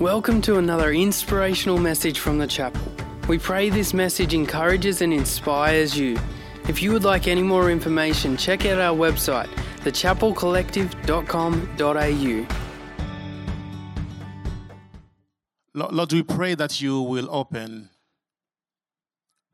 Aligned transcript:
Welcome 0.00 0.42
to 0.42 0.58
another 0.58 0.92
inspirational 0.92 1.78
message 1.78 2.18
from 2.18 2.36
the 2.36 2.46
chapel. 2.46 2.82
We 3.28 3.38
pray 3.38 3.70
this 3.70 3.94
message 3.94 4.34
encourages 4.34 5.00
and 5.00 5.10
inspires 5.10 5.96
you. 5.96 6.18
If 6.68 6.82
you 6.82 6.92
would 6.92 7.04
like 7.04 7.26
any 7.26 7.42
more 7.42 7.70
information, 7.70 8.36
check 8.36 8.66
out 8.66 8.78
our 8.78 8.94
website, 8.94 9.48
thechapelcollective.com.au. 9.78 12.46
Lord, 15.72 16.12
we 16.12 16.22
pray 16.22 16.54
that 16.54 16.78
you 16.78 17.00
will 17.00 17.30
open 17.30 17.88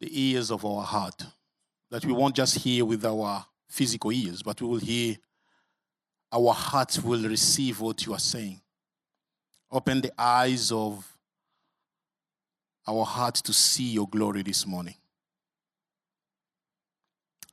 the 0.01 0.09
ears 0.11 0.51
of 0.51 0.65
our 0.65 0.83
heart, 0.83 1.25
that 1.93 2.05
we 2.05 2.13
won't 2.13 2.35
just 2.35 2.59
hear 2.59 2.85
with 2.85 3.05
our 3.05 3.47
physical 3.69 4.11
ears, 4.11 4.43
but 4.43 4.61
we 4.61 4.67
will 4.67 4.79
hear, 4.79 5.19
our 6.33 6.53
hearts 6.53 7.01
will 7.01 7.23
receive 7.29 7.81
what 7.81 8.05
you 8.05 8.13
are 8.13 8.19
saying. 8.19 8.62
Open 9.73 10.03
the 10.03 10.13
eyes 10.19 10.71
of 10.71 11.17
our 12.87 13.05
heart 13.05 13.37
to 13.37 13.53
see 13.53 13.91
your 13.91 14.07
glory 14.07 14.43
this 14.43 14.67
morning. 14.67 14.95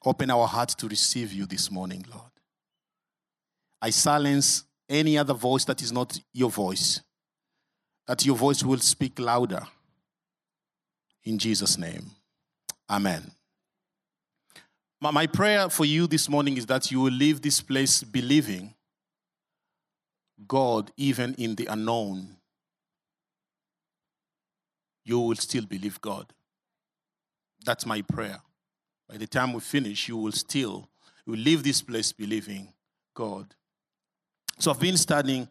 Open 0.05 0.29
our 0.29 0.45
heart 0.45 0.69
to 0.69 0.87
receive 0.87 1.31
you 1.31 1.45
this 1.45 1.71
morning, 1.71 2.05
Lord. 2.11 2.31
I 3.81 3.89
silence 3.91 4.65
any 4.89 5.17
other 5.17 5.33
voice 5.33 5.63
that 5.65 5.81
is 5.81 5.91
not 5.93 6.19
your 6.33 6.49
voice, 6.49 7.01
that 8.05 8.25
your 8.25 8.35
voice 8.35 8.63
will 8.63 8.79
speak 8.79 9.17
louder. 9.17 9.61
In 11.23 11.37
Jesus' 11.37 11.77
name, 11.77 12.11
Amen. 12.89 13.31
My 14.99 15.27
prayer 15.27 15.69
for 15.69 15.85
you 15.85 16.07
this 16.07 16.27
morning 16.27 16.57
is 16.57 16.65
that 16.65 16.91
you 16.91 16.99
will 16.99 17.13
leave 17.13 17.41
this 17.41 17.61
place 17.61 18.03
believing 18.03 18.73
God 20.47 20.91
even 20.97 21.33
in 21.35 21.55
the 21.55 21.65
unknown, 21.67 22.37
you 25.03 25.19
will 25.19 25.35
still 25.35 25.65
believe 25.65 25.99
God. 26.01 26.31
That's 27.65 27.85
my 27.85 28.01
prayer. 28.01 28.39
By 29.09 29.17
the 29.17 29.27
time 29.27 29.53
we 29.53 29.59
finish, 29.59 30.07
you 30.07 30.17
will 30.17 30.31
still 30.31 30.87
you 31.25 31.33
will 31.33 31.39
leave 31.39 31.63
this 31.63 31.81
place 31.81 32.11
believing 32.11 32.73
God. 33.13 33.53
So 34.59 34.71
I've 34.71 34.79
been 34.79 34.97
studying, 34.97 35.47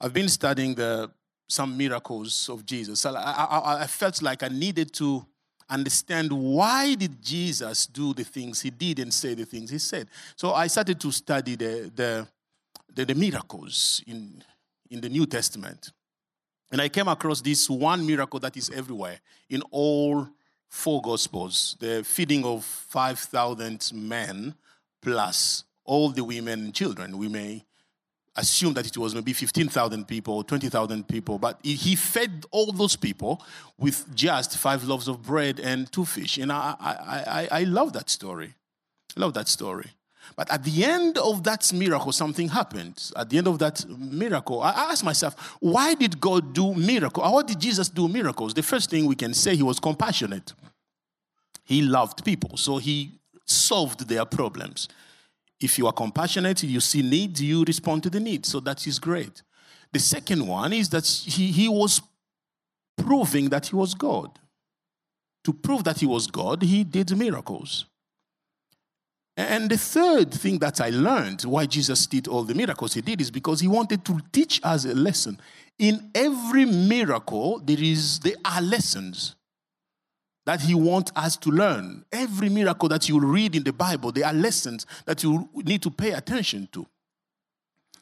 I've 0.00 0.12
been 0.12 0.28
studying 0.28 0.74
the 0.74 1.10
some 1.48 1.76
miracles 1.76 2.48
of 2.48 2.64
Jesus. 2.64 3.04
I, 3.04 3.12
I, 3.12 3.82
I 3.82 3.86
felt 3.86 4.22
like 4.22 4.42
I 4.42 4.48
needed 4.48 4.92
to 4.94 5.26
understand 5.68 6.32
why 6.32 6.94
did 6.94 7.22
Jesus 7.22 7.86
do 7.86 8.14
the 8.14 8.24
things 8.24 8.62
he 8.62 8.70
did 8.70 8.98
and 8.98 9.12
say 9.12 9.34
the 9.34 9.44
things 9.44 9.70
he 9.70 9.78
said. 9.78 10.08
So 10.36 10.54
I 10.54 10.66
started 10.66 10.98
to 11.00 11.12
study 11.12 11.56
the, 11.56 11.90
the 11.94 12.26
the, 12.94 13.04
the 13.04 13.14
miracles 13.14 14.02
in, 14.06 14.42
in 14.90 15.00
the 15.00 15.08
New 15.08 15.26
Testament. 15.26 15.92
And 16.70 16.80
I 16.80 16.88
came 16.88 17.08
across 17.08 17.40
this 17.40 17.68
one 17.68 18.06
miracle 18.06 18.40
that 18.40 18.56
is 18.56 18.70
everywhere 18.70 19.20
in 19.50 19.62
all 19.70 20.28
four 20.68 21.02
Gospels 21.02 21.76
the 21.80 22.02
feeding 22.02 22.44
of 22.44 22.64
5,000 22.64 23.92
men 23.94 24.54
plus 25.02 25.64
all 25.84 26.08
the 26.10 26.24
women 26.24 26.60
and 26.64 26.74
children. 26.74 27.18
We 27.18 27.28
may 27.28 27.64
assume 28.36 28.72
that 28.74 28.86
it 28.86 28.96
was 28.96 29.14
maybe 29.14 29.34
15,000 29.34 30.08
people, 30.08 30.42
20,000 30.42 31.06
people, 31.06 31.38
but 31.38 31.58
he 31.62 31.94
fed 31.94 32.46
all 32.50 32.72
those 32.72 32.96
people 32.96 33.44
with 33.78 34.14
just 34.14 34.56
five 34.56 34.84
loaves 34.84 35.08
of 35.08 35.22
bread 35.22 35.60
and 35.60 35.92
two 35.92 36.06
fish. 36.06 36.38
And 36.38 36.50
I, 36.50 36.74
I, 36.80 36.94
I, 37.26 37.48
I 37.60 37.64
love 37.64 37.92
that 37.92 38.08
story. 38.08 38.54
I 39.14 39.20
love 39.20 39.34
that 39.34 39.48
story. 39.48 39.90
But 40.36 40.50
at 40.50 40.64
the 40.64 40.84
end 40.84 41.18
of 41.18 41.44
that 41.44 41.72
miracle, 41.72 42.12
something 42.12 42.48
happened. 42.48 43.10
At 43.16 43.30
the 43.30 43.38
end 43.38 43.48
of 43.48 43.58
that 43.58 43.84
miracle, 43.88 44.62
I 44.62 44.70
asked 44.70 45.04
myself, 45.04 45.56
why 45.60 45.94
did 45.94 46.20
God 46.20 46.54
do 46.54 46.74
miracles? 46.74 47.26
How 47.26 47.42
did 47.42 47.60
Jesus 47.60 47.88
do 47.88 48.08
miracles? 48.08 48.54
The 48.54 48.62
first 48.62 48.90
thing 48.90 49.06
we 49.06 49.14
can 49.14 49.34
say, 49.34 49.56
he 49.56 49.62
was 49.62 49.78
compassionate. 49.78 50.54
He 51.64 51.82
loved 51.82 52.24
people, 52.24 52.56
so 52.56 52.78
he 52.78 53.18
solved 53.46 54.08
their 54.08 54.24
problems. 54.24 54.88
If 55.60 55.78
you 55.78 55.86
are 55.86 55.92
compassionate, 55.92 56.62
you 56.62 56.80
see 56.80 57.02
needs, 57.02 57.40
you 57.40 57.64
respond 57.64 58.02
to 58.04 58.10
the 58.10 58.20
need. 58.20 58.46
So 58.46 58.58
that 58.60 58.86
is 58.86 58.98
great. 58.98 59.42
The 59.92 60.00
second 60.00 60.46
one 60.46 60.72
is 60.72 60.88
that 60.88 61.06
he, 61.06 61.52
he 61.52 61.68
was 61.68 62.00
proving 62.96 63.50
that 63.50 63.66
he 63.66 63.76
was 63.76 63.94
God. 63.94 64.38
To 65.44 65.52
prove 65.52 65.84
that 65.84 66.00
he 66.00 66.06
was 66.06 66.26
God, 66.26 66.62
he 66.62 66.84
did 66.84 67.16
miracles. 67.16 67.86
And 69.36 69.70
the 69.70 69.78
third 69.78 70.32
thing 70.32 70.58
that 70.58 70.80
I 70.80 70.90
learned 70.90 71.42
why 71.42 71.64
Jesus 71.66 72.06
did 72.06 72.28
all 72.28 72.44
the 72.44 72.54
miracles 72.54 72.94
he 72.94 73.00
did 73.00 73.20
is 73.20 73.30
because 73.30 73.60
he 73.60 73.68
wanted 73.68 74.04
to 74.04 74.20
teach 74.30 74.60
us 74.62 74.84
a 74.84 74.94
lesson. 74.94 75.40
In 75.78 76.10
every 76.14 76.66
miracle, 76.66 77.60
there 77.64 77.80
is 77.80 78.20
there 78.20 78.36
are 78.44 78.60
lessons 78.60 79.34
that 80.44 80.60
he 80.60 80.74
wants 80.74 81.12
us 81.16 81.36
to 81.38 81.50
learn. 81.50 82.04
Every 82.12 82.48
miracle 82.48 82.88
that 82.90 83.08
you 83.08 83.20
read 83.20 83.54
in 83.54 83.62
the 83.62 83.72
Bible, 83.72 84.12
there 84.12 84.26
are 84.26 84.32
lessons 84.34 84.86
that 85.06 85.22
you 85.22 85.48
need 85.54 85.82
to 85.82 85.90
pay 85.90 86.10
attention 86.10 86.68
to. 86.72 86.86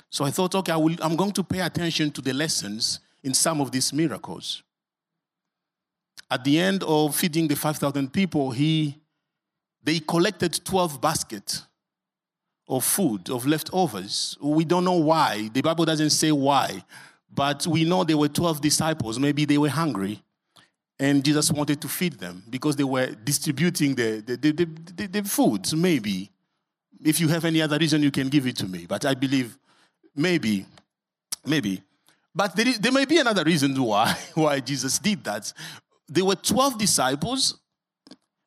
So 0.08 0.24
I 0.24 0.30
thought, 0.30 0.54
okay, 0.56 0.72
I 0.72 0.76
will, 0.76 0.96
I'm 1.00 1.16
going 1.16 1.32
to 1.32 1.44
pay 1.44 1.60
attention 1.60 2.10
to 2.12 2.20
the 2.20 2.32
lessons 2.32 3.00
in 3.22 3.34
some 3.34 3.60
of 3.60 3.70
these 3.70 3.92
miracles. 3.92 4.62
At 6.30 6.44
the 6.44 6.58
end 6.58 6.82
of 6.82 7.14
feeding 7.14 7.46
the 7.46 7.56
5,000 7.56 8.12
people, 8.12 8.50
he 8.50 8.99
they 9.82 10.00
collected 10.00 10.64
12 10.64 11.00
baskets 11.00 11.66
of 12.68 12.84
food, 12.84 13.30
of 13.30 13.46
leftovers. 13.46 14.36
We 14.40 14.64
don't 14.64 14.84
know 14.84 14.94
why. 14.94 15.50
The 15.52 15.60
Bible 15.60 15.84
doesn't 15.84 16.10
say 16.10 16.30
why, 16.32 16.84
but 17.32 17.66
we 17.66 17.84
know 17.84 18.04
there 18.04 18.16
were 18.16 18.28
12 18.28 18.60
disciples. 18.60 19.18
Maybe 19.18 19.44
they 19.44 19.58
were 19.58 19.68
hungry, 19.68 20.22
and 20.98 21.24
Jesus 21.24 21.50
wanted 21.50 21.80
to 21.80 21.88
feed 21.88 22.14
them 22.14 22.42
because 22.48 22.76
they 22.76 22.84
were 22.84 23.06
distributing 23.06 23.94
the, 23.94 24.22
the, 24.24 24.36
the, 24.36 24.68
the, 24.96 25.06
the 25.06 25.22
foods, 25.24 25.74
maybe. 25.74 26.30
If 27.02 27.18
you 27.18 27.28
have 27.28 27.46
any 27.46 27.62
other 27.62 27.78
reason, 27.78 28.02
you 28.02 28.10
can 28.10 28.28
give 28.28 28.46
it 28.46 28.56
to 28.58 28.66
me. 28.66 28.84
But 28.86 29.06
I 29.06 29.14
believe 29.14 29.58
maybe, 30.14 30.66
maybe. 31.46 31.82
But 32.34 32.54
there, 32.54 32.68
is, 32.68 32.78
there 32.78 32.92
may 32.92 33.06
be 33.06 33.18
another 33.18 33.42
reason 33.42 33.74
why, 33.82 34.16
why 34.34 34.60
Jesus 34.60 34.98
did 34.98 35.24
that. 35.24 35.52
There 36.08 36.24
were 36.24 36.36
12 36.36 36.78
disciples 36.78 37.58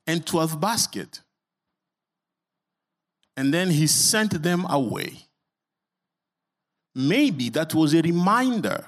and 0.06 0.25
12 0.25 0.59
baskets 0.59 1.22
and 3.36 3.53
then 3.53 3.69
he 3.69 3.88
sent 3.88 4.41
them 4.44 4.66
away. 4.69 5.14
Maybe 6.96 7.50
that 7.50 7.74
was 7.74 7.94
a 7.94 8.02
reminder 8.02 8.86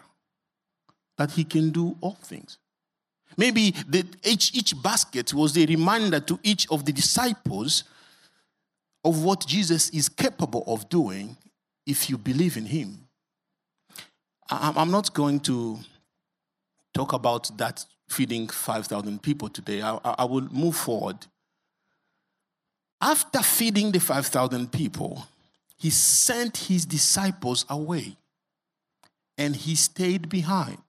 that 1.18 1.32
he 1.32 1.44
can 1.44 1.72
do 1.72 1.98
all 2.02 2.18
things. 2.22 2.60
Maybe 3.38 3.72
the, 3.88 4.06
each, 4.24 4.56
each 4.56 4.82
basket 4.82 5.34
was 5.34 5.58
a 5.58 5.66
reminder 5.66 6.20
to 6.22 6.40
each 6.44 6.70
of 6.70 6.86
the 6.86 6.92
disciples 6.92 7.84
of 9.04 9.24
what 9.24 9.46
Jesus 9.46 9.90
is 9.90 10.08
capable 10.08 10.64
of 10.68 10.88
doing 10.90 11.36
if 11.86 12.10
you 12.10 12.18
believe 12.18 12.58
in 12.58 12.66
him. 12.66 13.00
I'm 14.50 14.92
not 14.92 15.14
going 15.14 15.40
to 15.42 15.80
talk 16.94 17.14
about 17.14 17.58
that 17.58 17.84
feeding 18.08 18.48
5,000 18.48 19.22
people 19.22 19.50
today. 19.50 19.82
I, 19.82 20.00
I 20.04 20.26
will 20.26 20.48
move 20.52 20.76
forward 20.76 21.26
after 23.02 23.44
feeding 23.44 23.92
the 23.92 24.00
5,000 24.00 24.72
people, 24.72 25.28
he 25.78 25.90
sent 25.90 26.58
his 26.58 26.86
disciples 26.86 27.66
away 27.70 28.18
and 29.38 29.56
he 29.56 29.76
stayed 29.76 30.30
behind. 30.30 30.82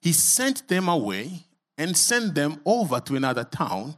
He 0.00 0.12
sent 0.12 0.68
them 0.68 0.88
away 0.88 1.44
and 1.76 1.96
sent 1.96 2.34
them 2.34 2.60
over 2.64 3.00
to 3.00 3.16
another 3.16 3.44
town 3.44 3.96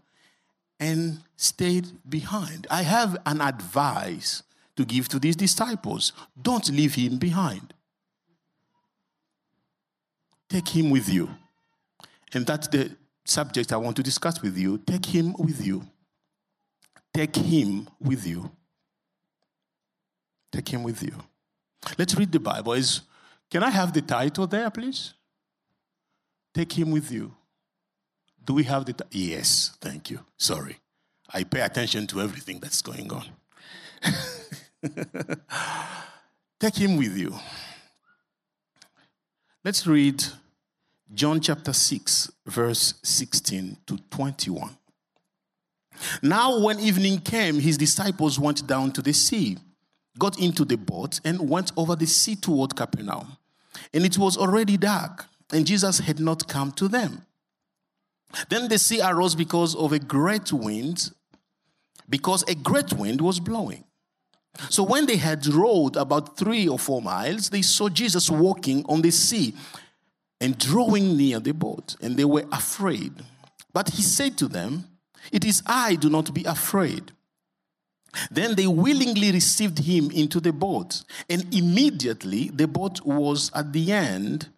and 0.80 1.20
stayed 1.36 1.86
behind. 2.08 2.66
I 2.70 2.82
have 2.82 3.16
an 3.26 3.40
advice 3.40 4.42
to 4.76 4.84
give 4.84 5.08
to 5.08 5.18
these 5.18 5.36
disciples 5.36 6.12
don't 6.40 6.68
leave 6.70 6.94
him 6.94 7.18
behind, 7.18 7.74
take 10.48 10.68
him 10.68 10.90
with 10.90 11.08
you. 11.08 11.28
And 12.34 12.46
that's 12.46 12.68
the 12.68 12.96
subject 13.24 13.72
I 13.72 13.76
want 13.76 13.96
to 13.96 14.02
discuss 14.02 14.42
with 14.42 14.56
you. 14.56 14.78
Take 14.78 15.06
him 15.06 15.34
with 15.38 15.64
you. 15.64 15.86
Take 17.14 17.36
him 17.36 17.88
with 18.00 18.26
you. 18.26 18.50
Take 20.52 20.68
him 20.68 20.82
with 20.82 21.02
you. 21.02 21.12
Let's 21.98 22.14
read 22.14 22.32
the 22.32 22.40
Bible. 22.40 22.72
Is, 22.72 23.02
can 23.50 23.62
I 23.62 23.70
have 23.70 23.92
the 23.92 24.02
title 24.02 24.46
there, 24.46 24.70
please? 24.70 25.14
Take 26.54 26.72
him 26.72 26.90
with 26.90 27.10
you. 27.10 27.34
Do 28.44 28.54
we 28.54 28.64
have 28.64 28.84
the 28.84 28.92
title? 28.94 29.08
Yes, 29.10 29.76
thank 29.80 30.10
you. 30.10 30.20
Sorry. 30.38 30.78
I 31.32 31.44
pay 31.44 31.60
attention 31.60 32.06
to 32.08 32.20
everything 32.20 32.58
that's 32.60 32.80
going 32.82 33.12
on. 33.12 33.26
Take 36.60 36.76
him 36.76 36.96
with 36.96 37.16
you. 37.16 37.34
Let's 39.64 39.86
read 39.86 40.24
John 41.12 41.40
chapter 41.40 41.72
6, 41.72 42.30
verse 42.46 42.94
16 43.02 43.78
to 43.86 43.98
21. 44.10 44.76
Now, 46.22 46.58
when 46.60 46.78
evening 46.78 47.20
came, 47.20 47.60
his 47.60 47.78
disciples 47.78 48.38
went 48.38 48.66
down 48.66 48.92
to 48.92 49.02
the 49.02 49.14
sea, 49.14 49.56
got 50.18 50.38
into 50.38 50.66
the 50.66 50.76
boat, 50.76 51.20
and 51.24 51.48
went 51.48 51.72
over 51.76 51.96
the 51.96 52.06
sea 52.06 52.36
toward 52.36 52.76
Capernaum. 52.76 53.36
and 53.94 54.04
it 54.04 54.18
was 54.18 54.36
already 54.36 54.76
dark, 54.76 55.26
and 55.52 55.66
Jesus 55.66 56.00
had 56.00 56.20
not 56.20 56.46
come 56.46 56.72
to 56.72 56.88
them. 56.88 57.24
Then 58.50 58.68
the 58.68 58.78
sea 58.78 59.00
arose 59.00 59.34
because 59.34 59.74
of 59.74 59.92
a 59.92 59.98
great 59.98 60.52
wind, 60.52 61.10
because 62.08 62.42
a 62.42 62.54
great 62.54 62.92
wind 62.92 63.20
was 63.20 63.40
blowing. 63.40 63.84
So 64.68 64.82
when 64.82 65.06
they 65.06 65.16
had 65.16 65.46
rowed 65.46 65.96
about 65.96 66.36
three 66.36 66.68
or 66.68 66.78
four 66.78 67.00
miles, 67.00 67.48
they 67.48 67.62
saw 67.62 67.88
Jesus 67.88 68.28
walking 68.28 68.84
on 68.86 69.00
the 69.00 69.10
sea 69.10 69.54
and 70.40 70.58
drawing 70.58 71.16
near 71.16 71.40
the 71.40 71.52
boat, 71.52 71.96
and 72.00 72.16
they 72.16 72.24
were 72.24 72.44
afraid. 72.52 73.12
But 73.72 73.90
he 73.90 74.02
said 74.02 74.38
to 74.38 74.48
them, 74.48 74.88
It 75.32 75.44
is 75.44 75.62
I, 75.66 75.96
do 75.96 76.08
not 76.08 76.32
be 76.32 76.44
afraid. 76.44 77.12
Then 78.30 78.54
they 78.54 78.66
willingly 78.66 79.32
received 79.32 79.78
him 79.80 80.10
into 80.10 80.40
the 80.40 80.52
boat, 80.52 81.02
and 81.28 81.52
immediately 81.54 82.48
the 82.48 82.66
boat 82.66 83.04
was 83.04 83.50
at 83.54 83.72
the 83.72 83.92
end 83.92 84.48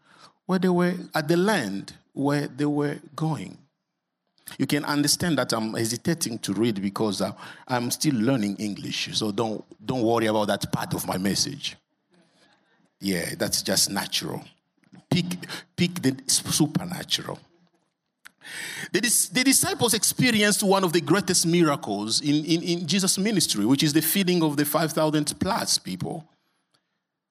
where 0.46 0.58
they 0.58 0.68
were 0.68 0.94
at 1.14 1.28
the 1.28 1.36
land 1.36 1.94
where 2.12 2.46
they 2.48 2.64
were 2.64 2.98
going. 3.16 3.58
You 4.58 4.66
can 4.66 4.84
understand 4.84 5.38
that 5.38 5.52
I'm 5.52 5.74
hesitating 5.74 6.38
to 6.40 6.52
read 6.52 6.82
because 6.82 7.22
uh, 7.22 7.32
I'm 7.68 7.90
still 7.90 8.14
learning 8.14 8.56
English, 8.56 9.16
so 9.16 9.30
don't 9.32 9.64
don't 9.84 10.02
worry 10.02 10.26
about 10.26 10.48
that 10.48 10.72
part 10.72 10.94
of 10.94 11.06
my 11.06 11.18
message. 11.18 11.76
Yeah, 13.00 13.34
that's 13.38 13.62
just 13.62 13.90
natural. 13.90 14.44
Pick 15.10 15.26
pick 15.76 15.94
the 16.02 16.16
supernatural. 16.26 17.38
The, 18.92 19.00
the, 19.32 19.44
disciples 19.44 19.94
experienced 19.94 20.62
one 20.62 20.82
of 20.82 20.92
the 20.92 21.00
greatest 21.00 21.46
miracles 21.46 22.20
in, 22.20 22.44
in, 22.44 22.62
in 22.62 22.86
Jesus' 22.86 23.18
ministry, 23.18 23.64
which 23.64 23.82
is 23.82 23.92
the 23.92 24.02
feeding 24.02 24.42
of 24.42 24.56
the 24.56 24.64
5,000 24.64 25.38
plus 25.38 25.78
people. 25.78 26.26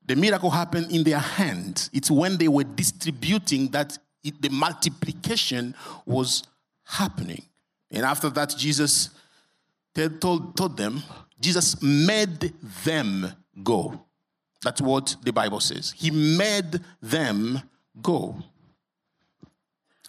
The 0.05 0.15
miracle 0.15 0.49
happened 0.49 0.91
in 0.91 1.03
their 1.03 1.19
hand. 1.19 1.89
It's 1.93 2.09
when 2.09 2.37
they 2.37 2.47
were 2.47 2.63
distributing 2.63 3.69
that 3.69 3.97
it, 4.23 4.41
the 4.41 4.49
multiplication 4.49 5.75
was 6.05 6.43
happening. 6.85 7.43
And 7.91 8.05
after 8.05 8.29
that, 8.29 8.55
Jesus 8.57 9.09
told, 10.19 10.55
told 10.55 10.77
them, 10.77 11.03
Jesus 11.39 11.81
made 11.81 12.53
them 12.83 13.33
go. 13.63 14.05
That's 14.63 14.81
what 14.81 15.15
the 15.23 15.31
Bible 15.31 15.59
says. 15.59 15.93
He 15.95 16.11
made 16.11 16.79
them 17.01 17.61
go. 18.01 18.35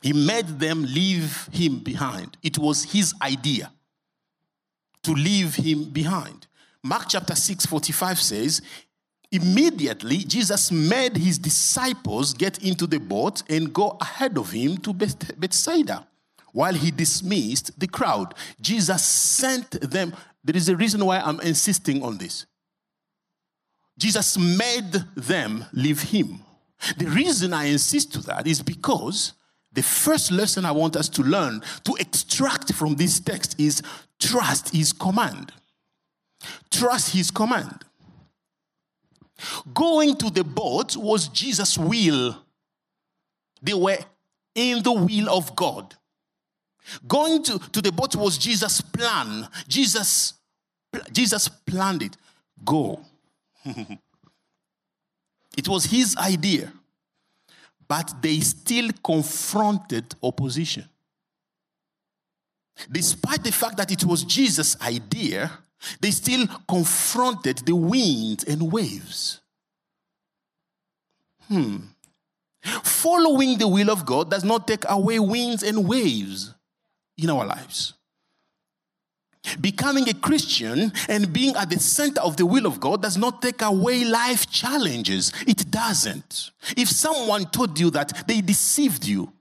He 0.02 0.12
made 0.12 0.46
them 0.58 0.82
leave 0.82 1.48
him 1.52 1.78
behind. 1.80 2.36
It 2.42 2.58
was 2.58 2.84
his 2.84 3.14
idea 3.22 3.70
to 5.02 5.12
leave 5.12 5.54
him 5.56 5.84
behind. 5.90 6.46
Mark 6.82 7.04
chapter 7.08 7.34
6, 7.34 7.66
45 7.66 8.20
says, 8.20 8.62
Immediately, 9.32 10.18
Jesus 10.18 10.72
made 10.72 11.16
his 11.16 11.38
disciples 11.38 12.32
get 12.34 12.62
into 12.64 12.86
the 12.86 12.98
boat 12.98 13.42
and 13.48 13.72
go 13.72 13.96
ahead 14.00 14.36
of 14.36 14.50
him 14.50 14.78
to 14.78 14.92
Beth- 14.92 15.38
Bethsaida 15.38 16.06
while 16.52 16.74
he 16.74 16.90
dismissed 16.90 17.78
the 17.78 17.86
crowd. 17.86 18.34
Jesus 18.60 19.04
sent 19.04 19.70
them. 19.80 20.14
There 20.42 20.56
is 20.56 20.68
a 20.68 20.76
reason 20.76 21.04
why 21.04 21.20
I'm 21.20 21.38
insisting 21.40 22.02
on 22.02 22.18
this. 22.18 22.46
Jesus 24.00 24.38
made 24.38 24.92
them 25.14 25.66
leave 25.74 26.00
him. 26.00 26.40
The 26.96 27.06
reason 27.06 27.52
I 27.52 27.66
insist 27.66 28.14
to 28.14 28.22
that 28.22 28.46
is 28.46 28.62
because 28.62 29.34
the 29.72 29.82
first 29.82 30.32
lesson 30.32 30.64
I 30.64 30.72
want 30.72 30.96
us 30.96 31.08
to 31.10 31.22
learn 31.22 31.62
to 31.84 31.94
extract 32.00 32.72
from 32.72 32.94
this 32.96 33.20
text 33.20 33.60
is 33.60 33.82
trust 34.18 34.70
his 34.70 34.94
command. 34.94 35.52
Trust 36.70 37.12
his 37.12 37.30
command. 37.30 37.84
Going 39.74 40.16
to 40.16 40.30
the 40.30 40.44
boat 40.44 40.96
was 40.96 41.28
Jesus' 41.28 41.76
will. 41.76 42.42
They 43.60 43.74
were 43.74 43.98
in 44.54 44.82
the 44.82 44.92
will 44.92 45.28
of 45.28 45.54
God. 45.54 45.94
Going 47.06 47.42
to, 47.42 47.58
to 47.58 47.82
the 47.82 47.92
boat 47.92 48.16
was 48.16 48.38
Jesus' 48.38 48.80
plan. 48.80 49.46
Jesus, 49.68 50.34
Jesus 51.12 51.48
planned 51.48 52.02
it. 52.02 52.16
Go. 52.64 53.00
it 55.56 55.68
was 55.68 55.84
his 55.86 56.16
idea 56.16 56.72
but 57.90 58.22
they 58.22 58.38
still 58.38 58.88
confronted 59.02 60.14
opposition. 60.22 60.88
Despite 62.88 63.42
the 63.42 63.50
fact 63.50 63.78
that 63.78 63.90
it 63.90 64.04
was 64.04 64.22
Jesus' 64.22 64.80
idea, 64.80 65.50
they 66.00 66.12
still 66.12 66.46
confronted 66.68 67.58
the 67.66 67.74
wind 67.74 68.44
and 68.46 68.70
waves. 68.70 69.40
Hmm. 71.48 71.78
Following 72.84 73.58
the 73.58 73.66
will 73.66 73.90
of 73.90 74.06
God 74.06 74.30
does 74.30 74.44
not 74.44 74.68
take 74.68 74.84
away 74.88 75.18
winds 75.18 75.64
and 75.64 75.88
waves 75.88 76.54
in 77.18 77.28
our 77.28 77.44
lives. 77.44 77.94
Becoming 79.60 80.08
a 80.08 80.14
Christian 80.14 80.92
and 81.08 81.32
being 81.32 81.56
at 81.56 81.70
the 81.70 81.78
center 81.78 82.20
of 82.20 82.36
the 82.36 82.44
will 82.44 82.66
of 82.66 82.78
God 82.78 83.02
does 83.02 83.16
not 83.16 83.40
take 83.40 83.62
away 83.62 84.04
life 84.04 84.50
challenges. 84.50 85.32
It 85.46 85.70
doesn't. 85.70 86.50
If 86.76 86.90
someone 86.90 87.46
told 87.46 87.78
you 87.78 87.90
that, 87.90 88.26
they 88.26 88.42
deceived 88.42 89.06
you. 89.06 89.32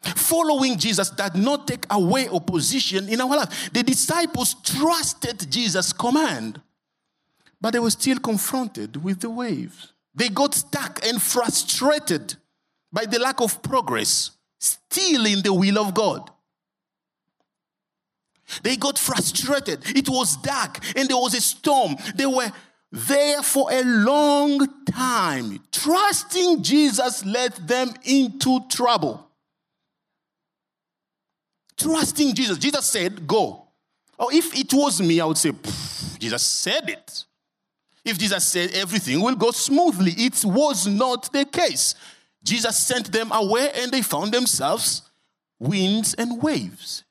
Following 0.00 0.78
Jesus 0.78 1.10
does 1.10 1.34
not 1.34 1.66
take 1.66 1.84
away 1.90 2.28
opposition 2.28 3.08
in 3.08 3.20
our 3.20 3.28
life. 3.28 3.70
The 3.72 3.82
disciples 3.82 4.54
trusted 4.62 5.50
Jesus' 5.50 5.92
command, 5.92 6.60
but 7.60 7.72
they 7.72 7.80
were 7.80 7.90
still 7.90 8.18
confronted 8.18 9.02
with 9.02 9.20
the 9.20 9.30
waves. 9.30 9.92
They 10.14 10.28
got 10.28 10.54
stuck 10.54 11.04
and 11.04 11.20
frustrated 11.20 12.36
by 12.92 13.04
the 13.04 13.18
lack 13.18 13.40
of 13.40 13.62
progress, 13.62 14.30
still 14.58 15.26
in 15.26 15.42
the 15.42 15.52
will 15.52 15.78
of 15.78 15.92
God. 15.92 16.30
They 18.62 18.76
got 18.76 18.98
frustrated. 18.98 19.96
It 19.96 20.08
was 20.08 20.36
dark 20.36 20.78
and 20.96 21.08
there 21.08 21.16
was 21.16 21.34
a 21.34 21.40
storm. 21.40 21.96
They 22.14 22.26
were 22.26 22.50
there 22.92 23.42
for 23.42 23.72
a 23.72 23.82
long 23.82 24.66
time. 24.86 25.60
Trusting 25.72 26.62
Jesus 26.62 27.24
led 27.24 27.52
them 27.54 27.92
into 28.04 28.60
trouble. 28.68 29.28
Trusting 31.76 32.34
Jesus. 32.34 32.58
Jesus 32.58 32.86
said, 32.86 33.26
Go. 33.26 33.68
Or 34.18 34.32
if 34.32 34.56
it 34.58 34.72
was 34.72 35.00
me, 35.00 35.20
I 35.20 35.26
would 35.26 35.36
say, 35.36 35.52
Jesus 36.18 36.42
said 36.42 36.88
it. 36.88 37.24
If 38.04 38.18
Jesus 38.18 38.46
said 38.46 38.70
everything 38.70 39.20
will 39.20 39.34
go 39.34 39.50
smoothly, 39.50 40.12
it 40.12 40.42
was 40.44 40.86
not 40.86 41.30
the 41.32 41.44
case. 41.44 41.94
Jesus 42.42 42.78
sent 42.78 43.12
them 43.12 43.32
away 43.32 43.72
and 43.74 43.90
they 43.90 44.00
found 44.00 44.32
themselves 44.32 45.02
winds 45.58 46.14
and 46.14 46.40
waves. 46.40 47.02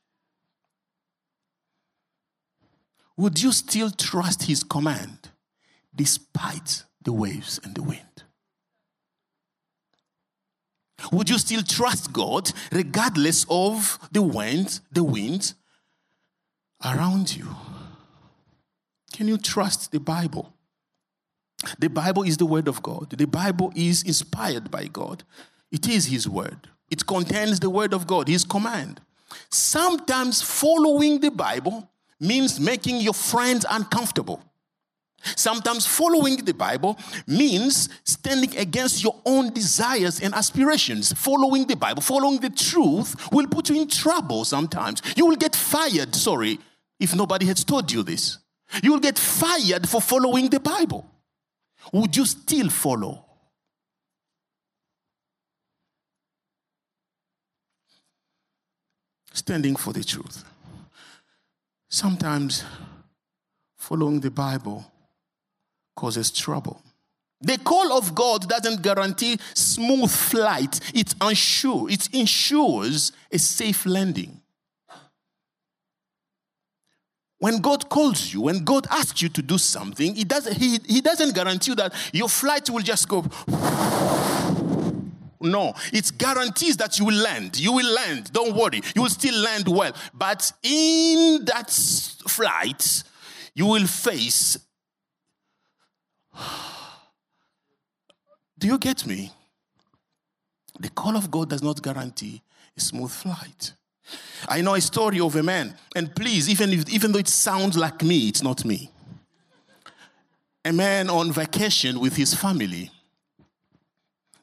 Would 3.17 3.41
you 3.41 3.51
still 3.51 3.89
trust 3.89 4.43
his 4.43 4.63
command 4.63 5.29
despite 5.95 6.83
the 7.03 7.13
waves 7.13 7.59
and 7.63 7.75
the 7.75 7.83
wind? 7.83 8.01
Would 11.11 11.29
you 11.29 11.37
still 11.37 11.61
trust 11.61 12.11
God 12.11 12.51
regardless 12.71 13.45
of 13.49 13.99
the 14.11 14.21
wind, 14.21 14.79
the 14.91 15.03
wind 15.03 15.53
around 16.83 17.35
you? 17.35 17.47
Can 19.13 19.27
you 19.27 19.37
trust 19.37 19.91
the 19.91 19.99
Bible? 19.99 20.53
The 21.79 21.89
Bible 21.89 22.23
is 22.23 22.37
the 22.37 22.45
word 22.45 22.67
of 22.67 22.81
God. 22.83 23.11
The 23.11 23.27
Bible 23.27 23.71
is 23.75 24.03
inspired 24.03 24.69
by 24.69 24.87
God. 24.87 25.23
It 25.71 25.87
is 25.87 26.07
his 26.07 26.27
word. 26.27 26.69
It 26.89 27.05
contains 27.05 27.59
the 27.59 27.69
word 27.69 27.93
of 27.93 28.07
God, 28.07 28.27
his 28.27 28.43
command. 28.43 29.01
Sometimes 29.49 30.41
following 30.41 31.19
the 31.19 31.31
Bible 31.31 31.89
means 32.19 32.59
making 32.59 33.01
your 33.01 33.13
friends 33.13 33.65
uncomfortable. 33.69 34.41
Sometimes 35.35 35.87
following 35.87 36.37
the 36.45 36.53
Bible 36.53 36.97
means 37.25 37.89
standing 38.03 38.55
against 38.57 39.03
your 39.03 39.19
own 39.25 39.51
desires 39.51 40.21
and 40.21 40.35
aspirations. 40.35 41.13
Following 41.13 41.65
the 41.65 41.75
Bible, 41.75 42.01
following 42.01 42.39
the 42.39 42.51
truth 42.51 43.31
will 43.31 43.47
put 43.47 43.69
you 43.69 43.81
in 43.81 43.87
trouble 43.87 44.45
sometimes. 44.45 45.01
You 45.15 45.25
will 45.25 45.35
get 45.35 45.55
fired, 45.55 46.13
sorry, 46.13 46.59
if 46.99 47.15
nobody 47.15 47.47
has 47.47 47.63
told 47.63 47.91
you 47.91 48.03
this. 48.03 48.37
You 48.83 48.91
will 48.91 48.99
get 48.99 49.17
fired 49.17 49.89
for 49.89 49.99
following 49.99 50.49
the 50.49 50.59
Bible. 50.59 51.09
Would 51.91 52.15
you 52.15 52.25
still 52.25 52.69
follow? 52.69 53.25
Standing 59.33 59.75
for 59.75 59.91
the 59.91 60.03
truth. 60.03 60.43
Sometimes 61.89 62.63
following 63.77 64.19
the 64.19 64.31
Bible 64.31 64.85
causes 65.95 66.31
trouble. 66.31 66.81
The 67.41 67.57
call 67.57 67.93
of 67.97 68.15
God 68.15 68.47
doesn't 68.49 68.81
guarantee 68.81 69.37
smooth 69.53 70.09
flight, 70.09 70.79
it, 70.93 71.13
unsure, 71.21 71.89
it 71.89 72.13
ensures 72.13 73.11
a 73.31 73.37
safe 73.37 73.85
landing. 73.85 74.41
when 77.45 77.59
God 77.59 77.89
calls 77.89 78.33
you, 78.33 78.41
when 78.41 78.63
God 78.63 78.87
asks 78.89 79.21
you 79.21 79.29
to 79.29 79.41
do 79.43 79.59
something, 79.59 80.15
he, 80.15 80.23
does, 80.23 80.47
he, 80.47 80.79
he 80.87 80.99
doesn't 80.99 81.35
guarantee 81.35 81.75
that 81.75 81.93
your 82.11 82.27
flight 82.27 82.67
will 82.71 82.81
just 82.81 83.07
go. 83.07 83.23
No, 85.51 85.73
it 85.93 86.11
guarantees 86.17 86.77
that 86.77 86.99
you 86.99 87.05
will 87.05 87.21
land. 87.21 87.57
You 87.59 87.71
will 87.73 87.93
land. 87.93 88.31
Don't 88.33 88.55
worry. 88.55 88.81
You 88.95 89.03
will 89.03 89.09
still 89.09 89.35
land 89.41 89.67
well. 89.67 89.93
But 90.13 90.51
in 90.63 91.45
that 91.45 91.71
flight, 92.27 93.03
you 93.53 93.65
will 93.67 93.87
face. 93.87 94.57
Do 98.57 98.67
you 98.67 98.77
get 98.77 99.05
me? 99.05 99.31
The 100.79 100.89
call 100.89 101.15
of 101.15 101.31
God 101.31 101.49
does 101.49 101.63
not 101.63 101.81
guarantee 101.81 102.41
a 102.75 102.79
smooth 102.81 103.11
flight. 103.11 103.73
I 104.47 104.61
know 104.61 104.75
a 104.75 104.81
story 104.81 105.19
of 105.19 105.35
a 105.35 105.43
man, 105.43 105.75
and 105.95 106.15
please, 106.15 106.47
even, 106.49 106.71
if, 106.73 106.89
even 106.89 107.11
though 107.11 107.19
it 107.19 107.27
sounds 107.27 107.77
like 107.77 108.03
me, 108.03 108.27
it's 108.27 108.43
not 108.43 108.63
me. 108.63 108.91
A 110.63 110.71
man 110.71 111.09
on 111.09 111.31
vacation 111.31 111.99
with 111.99 112.15
his 112.15 112.33
family. 112.33 112.91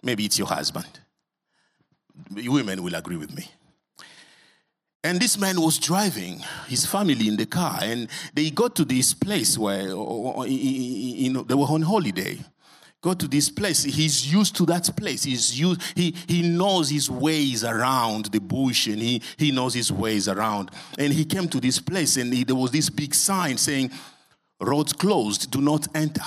Maybe 0.02 0.24
it's 0.24 0.38
your 0.38 0.48
husband. 0.48 1.00
Women 2.30 2.82
will 2.82 2.94
agree 2.94 3.16
with 3.16 3.34
me. 3.34 3.48
And 5.04 5.20
this 5.20 5.36
man 5.36 5.60
was 5.60 5.78
driving 5.78 6.42
his 6.68 6.86
family 6.86 7.26
in 7.26 7.36
the 7.36 7.46
car, 7.46 7.78
and 7.82 8.08
they 8.34 8.50
got 8.50 8.76
to 8.76 8.84
this 8.84 9.14
place 9.14 9.58
where 9.58 9.88
you 9.88 11.32
know, 11.32 11.42
they 11.42 11.54
were 11.54 11.66
on 11.66 11.82
holiday 11.82 12.38
go 13.02 13.14
to 13.14 13.26
this 13.26 13.50
place. 13.50 13.82
He's 13.82 14.32
used 14.32 14.56
to 14.56 14.66
that 14.66 14.96
place. 14.96 15.24
He's 15.24 15.58
used, 15.58 15.82
he, 15.96 16.14
he 16.28 16.48
knows 16.48 16.88
his 16.88 17.10
ways 17.10 17.64
around 17.64 18.26
the 18.26 18.38
bush 18.40 18.86
and 18.86 18.98
he, 19.02 19.20
he 19.36 19.50
knows 19.50 19.74
his 19.74 19.92
ways 19.92 20.28
around. 20.28 20.70
And 20.96 21.12
he 21.12 21.24
came 21.24 21.48
to 21.48 21.60
this 21.60 21.80
place 21.80 22.16
and 22.16 22.32
he, 22.32 22.44
there 22.44 22.56
was 22.56 22.70
this 22.70 22.88
big 22.88 23.14
sign 23.14 23.58
saying, 23.58 23.90
Roads 24.60 24.92
closed, 24.92 25.50
do 25.50 25.60
not 25.60 25.88
enter. 25.96 26.22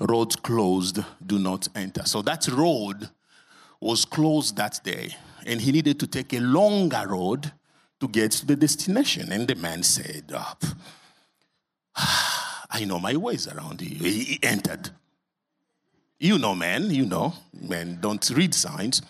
Roads 0.00 0.36
closed, 0.36 0.98
do 1.24 1.38
not 1.38 1.68
enter. 1.74 2.04
So 2.04 2.22
that 2.22 2.46
road 2.48 3.08
was 3.80 4.04
closed 4.04 4.56
that 4.56 4.80
day. 4.84 5.14
And 5.46 5.60
he 5.60 5.72
needed 5.72 5.98
to 6.00 6.06
take 6.06 6.32
a 6.32 6.40
longer 6.40 7.06
road 7.08 7.52
to 8.00 8.08
get 8.08 8.32
to 8.32 8.46
the 8.46 8.56
destination. 8.56 9.32
And 9.32 9.48
the 9.48 9.54
man 9.54 9.82
said, 9.82 10.32
oh, 10.34 10.54
I 12.70 12.84
know 12.84 12.98
my 12.98 13.16
ways 13.16 13.48
around 13.48 13.80
here. 13.80 13.98
He 13.98 14.38
entered. 14.42 14.90
You 16.18 16.38
know, 16.38 16.54
man, 16.54 16.90
you 16.90 17.06
know. 17.06 17.34
Men 17.52 17.98
don't 18.00 18.28
read 18.30 18.54
signs. 18.54 19.02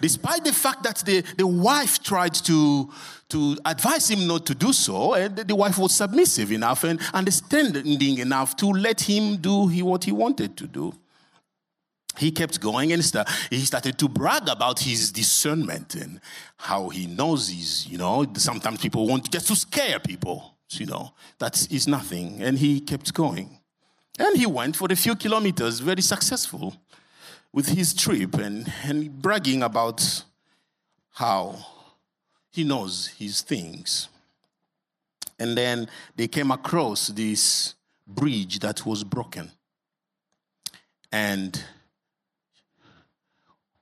Despite 0.00 0.44
the 0.44 0.52
fact 0.52 0.82
that 0.84 0.98
the, 0.98 1.22
the 1.36 1.46
wife 1.46 2.02
tried 2.02 2.34
to, 2.34 2.90
to 3.28 3.56
advise 3.64 4.10
him 4.10 4.26
not 4.26 4.46
to 4.46 4.54
do 4.54 4.72
so, 4.72 5.14
eh, 5.14 5.26
and 5.26 5.36
the 5.36 5.54
wife 5.54 5.78
was 5.78 5.94
submissive 5.94 6.52
enough 6.52 6.84
and 6.84 7.00
understanding 7.12 8.18
enough 8.18 8.56
to 8.56 8.66
let 8.66 9.00
him 9.00 9.36
do 9.36 9.68
he, 9.68 9.82
what 9.82 10.04
he 10.04 10.12
wanted 10.12 10.56
to 10.56 10.66
do. 10.66 10.92
He 12.18 12.32
kept 12.32 12.60
going 12.60 12.92
and 12.92 13.02
he 13.50 13.58
started 13.60 13.96
to 13.98 14.08
brag 14.08 14.48
about 14.48 14.80
his 14.80 15.12
discernment 15.12 15.94
and 15.94 16.20
how 16.56 16.88
he 16.88 17.06
knows 17.06 17.48
he's, 17.48 17.86
you 17.86 17.98
know, 17.98 18.26
sometimes 18.34 18.80
people 18.80 19.06
want 19.06 19.30
just 19.30 19.46
to 19.46 19.56
scare 19.56 20.00
people 20.00 20.56
you 20.78 20.86
know, 20.86 21.12
that 21.38 21.66
is 21.70 21.88
nothing. 21.88 22.42
And 22.42 22.58
he 22.58 22.80
kept 22.80 23.12
going. 23.14 23.58
And 24.18 24.36
he 24.36 24.46
went 24.46 24.76
for 24.76 24.88
a 24.90 24.96
few 24.96 25.16
kilometers, 25.16 25.80
very 25.80 26.02
successful 26.02 26.76
with 27.52 27.68
his 27.68 27.94
trip 27.94 28.34
and, 28.34 28.72
and 28.84 29.20
bragging 29.20 29.62
about 29.62 30.24
how 31.12 31.56
he 32.50 32.64
knows 32.64 33.08
his 33.08 33.42
things. 33.42 34.08
And 35.38 35.56
then 35.56 35.88
they 36.16 36.28
came 36.28 36.50
across 36.50 37.08
this 37.08 37.74
bridge 38.06 38.58
that 38.60 38.84
was 38.84 39.04
broken. 39.04 39.50
And 41.10 41.62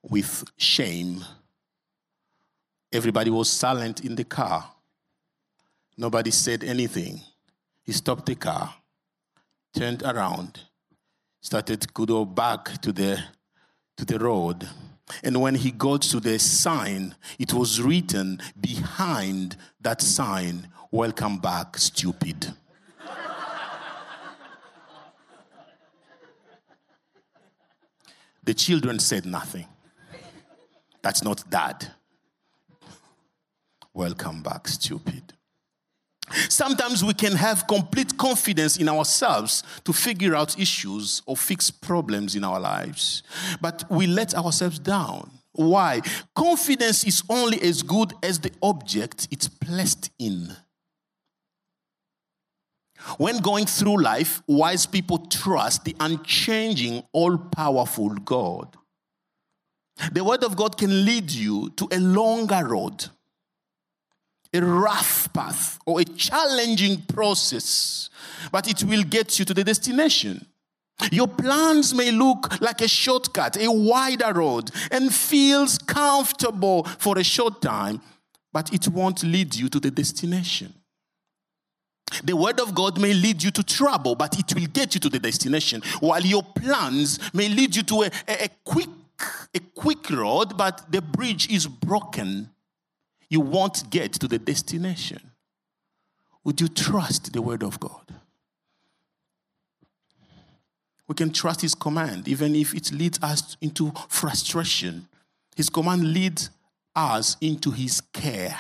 with 0.03 0.45
shame, 0.57 1.25
everybody 2.93 3.31
was 3.31 3.51
silent 3.51 4.05
in 4.05 4.15
the 4.15 4.25
car 4.25 4.71
Nobody 6.01 6.31
said 6.31 6.63
anything. 6.63 7.23
He 7.83 7.91
stopped 7.91 8.27
the 8.27 8.37
car, 8.37 8.73
turned 9.75 10.05
around, 10.05 10.61
started 11.41 11.81
to 11.81 11.89
go 11.89 12.25
back 12.25 12.81
to 12.83 12.93
the, 12.93 13.21
to 13.99 14.05
the 14.05 14.19
road. 14.19 14.67
And 15.23 15.41
when 15.41 15.57
he 15.57 15.71
got 15.71 16.03
to 16.03 16.21
the 16.21 16.39
sign, 16.39 17.15
it 17.39 17.53
was 17.53 17.83
written 17.83 18.41
behind 18.59 19.57
that 19.81 20.01
sign, 20.01 20.69
Welcome 20.91 21.39
back, 21.39 21.77
stupid. 21.77 22.55
the 28.45 28.55
children 28.55 28.99
said 28.99 29.27
nothing. 29.27 29.67
That's 31.03 31.23
not 31.23 31.49
dad. 31.51 31.93
Welcome 33.93 34.43
back, 34.43 34.69
stupid. 34.69 35.35
Sometimes 36.49 37.05
we 37.05 37.15
can 37.15 37.33
have 37.33 37.67
complete 37.67 38.17
confidence 38.17 38.77
in 38.77 38.89
ourselves 38.89 39.63
to 39.85 39.93
figure 39.93 40.35
out 40.35 40.59
issues 40.59 41.23
or 41.27 41.37
fix 41.37 41.71
problems 41.71 42.35
in 42.35 42.45
our 42.45 42.61
lives, 42.61 43.23
but 43.61 43.85
we 43.91 44.07
let 44.07 44.35
ourselves 44.35 44.79
down. 44.79 45.31
Why? 45.53 46.03
Confidence 46.35 47.05
is 47.05 47.23
only 47.29 47.61
as 47.63 47.83
good 47.83 48.13
as 48.23 48.39
the 48.39 48.53
object 48.63 49.29
it's 49.31 49.49
placed 49.49 50.11
in. 50.19 50.57
When 53.17 53.39
going 53.39 53.67
through 53.67 54.03
life, 54.03 54.43
wise 54.47 54.87
people 54.87 55.19
trust 55.19 55.85
the 55.85 55.97
unchanging, 56.01 57.05
all 57.13 57.39
powerful 57.39 58.11
God. 58.11 58.77
The 60.13 60.23
Word 60.23 60.45
of 60.45 60.57
God 60.57 60.77
can 60.77 61.05
lead 61.05 61.31
you 61.31 61.71
to 61.71 61.89
a 61.91 61.99
longer 61.99 62.65
road 62.67 63.07
a 64.53 64.61
rough 64.61 65.33
path 65.33 65.79
or 65.87 66.01
a 66.01 66.05
challenging 66.05 67.03
process, 67.03 68.11
but 68.51 68.69
it 68.69 68.85
will 68.85 69.03
get 69.03 69.39
you 69.39 69.45
to 69.45 69.55
the 69.55 69.65
destination. 69.65 70.47
Your 71.13 71.29
plans 71.29 71.95
may 71.95 72.11
look 72.11 72.61
like 72.61 72.81
a 72.81 72.89
shortcut, 72.89 73.57
a 73.57 73.71
wider 73.71 74.33
road, 74.33 74.71
and 74.91 75.15
feels 75.15 75.79
comfortable 75.79 76.85
for 76.85 77.19
a 77.19 77.25
short 77.25 77.63
time, 77.63 78.01
but 78.53 78.73
it 78.73 78.89
won't 78.89 79.23
lead 79.23 79.55
you 79.55 79.69
to 79.69 79.79
the 79.79 79.91
destination. 79.91 80.75
The 82.25 82.35
word 82.35 82.59
of 82.59 82.75
God 82.75 82.99
may 82.99 83.13
lead 83.13 83.43
you 83.43 83.51
to 83.53 83.63
trouble, 83.63 84.15
but 84.15 84.39
it 84.39 84.55
will 84.55 84.67
get 84.67 84.95
you 84.95 85.01
to 85.01 85.09
the 85.09 85.19
destination. 85.19 85.83
While 86.01 86.23
your 86.23 86.43
plans 86.43 87.21
may 87.35 87.49
lead 87.49 87.77
you 87.77 87.83
to 87.83 88.03
a, 88.03 88.11
a, 88.27 88.45
a 88.45 88.49
quick, 88.65 88.89
a 89.55 89.61
quick 89.75 90.11
road, 90.11 90.57
but 90.57 90.91
the 90.91 91.03
bridge 91.03 91.51
is 91.51 91.67
broken 91.67 92.51
you 93.31 93.41
won't 93.41 93.91
get 93.91 94.13
to 94.15 94.29
the 94.29 94.39
destination. 94.39 95.31
Would 96.45 96.61
you 96.61 96.69
trust 96.69 97.33
the 97.33 97.43
word 97.43 97.63
of 97.63 97.79
God? 97.79 98.15
We 101.07 101.15
can 101.15 101.33
trust 101.33 101.63
his 101.63 101.75
command, 101.75 102.29
even 102.29 102.55
if 102.55 102.75
it 102.75 102.93
leads 102.93 103.19
us 103.23 103.57
into 103.61 103.93
frustration. 104.09 105.09
His 105.57 105.71
command 105.71 106.13
leads 106.13 106.51
us 106.95 107.37
into 107.41 107.71
his 107.71 108.01
care. 108.01 108.59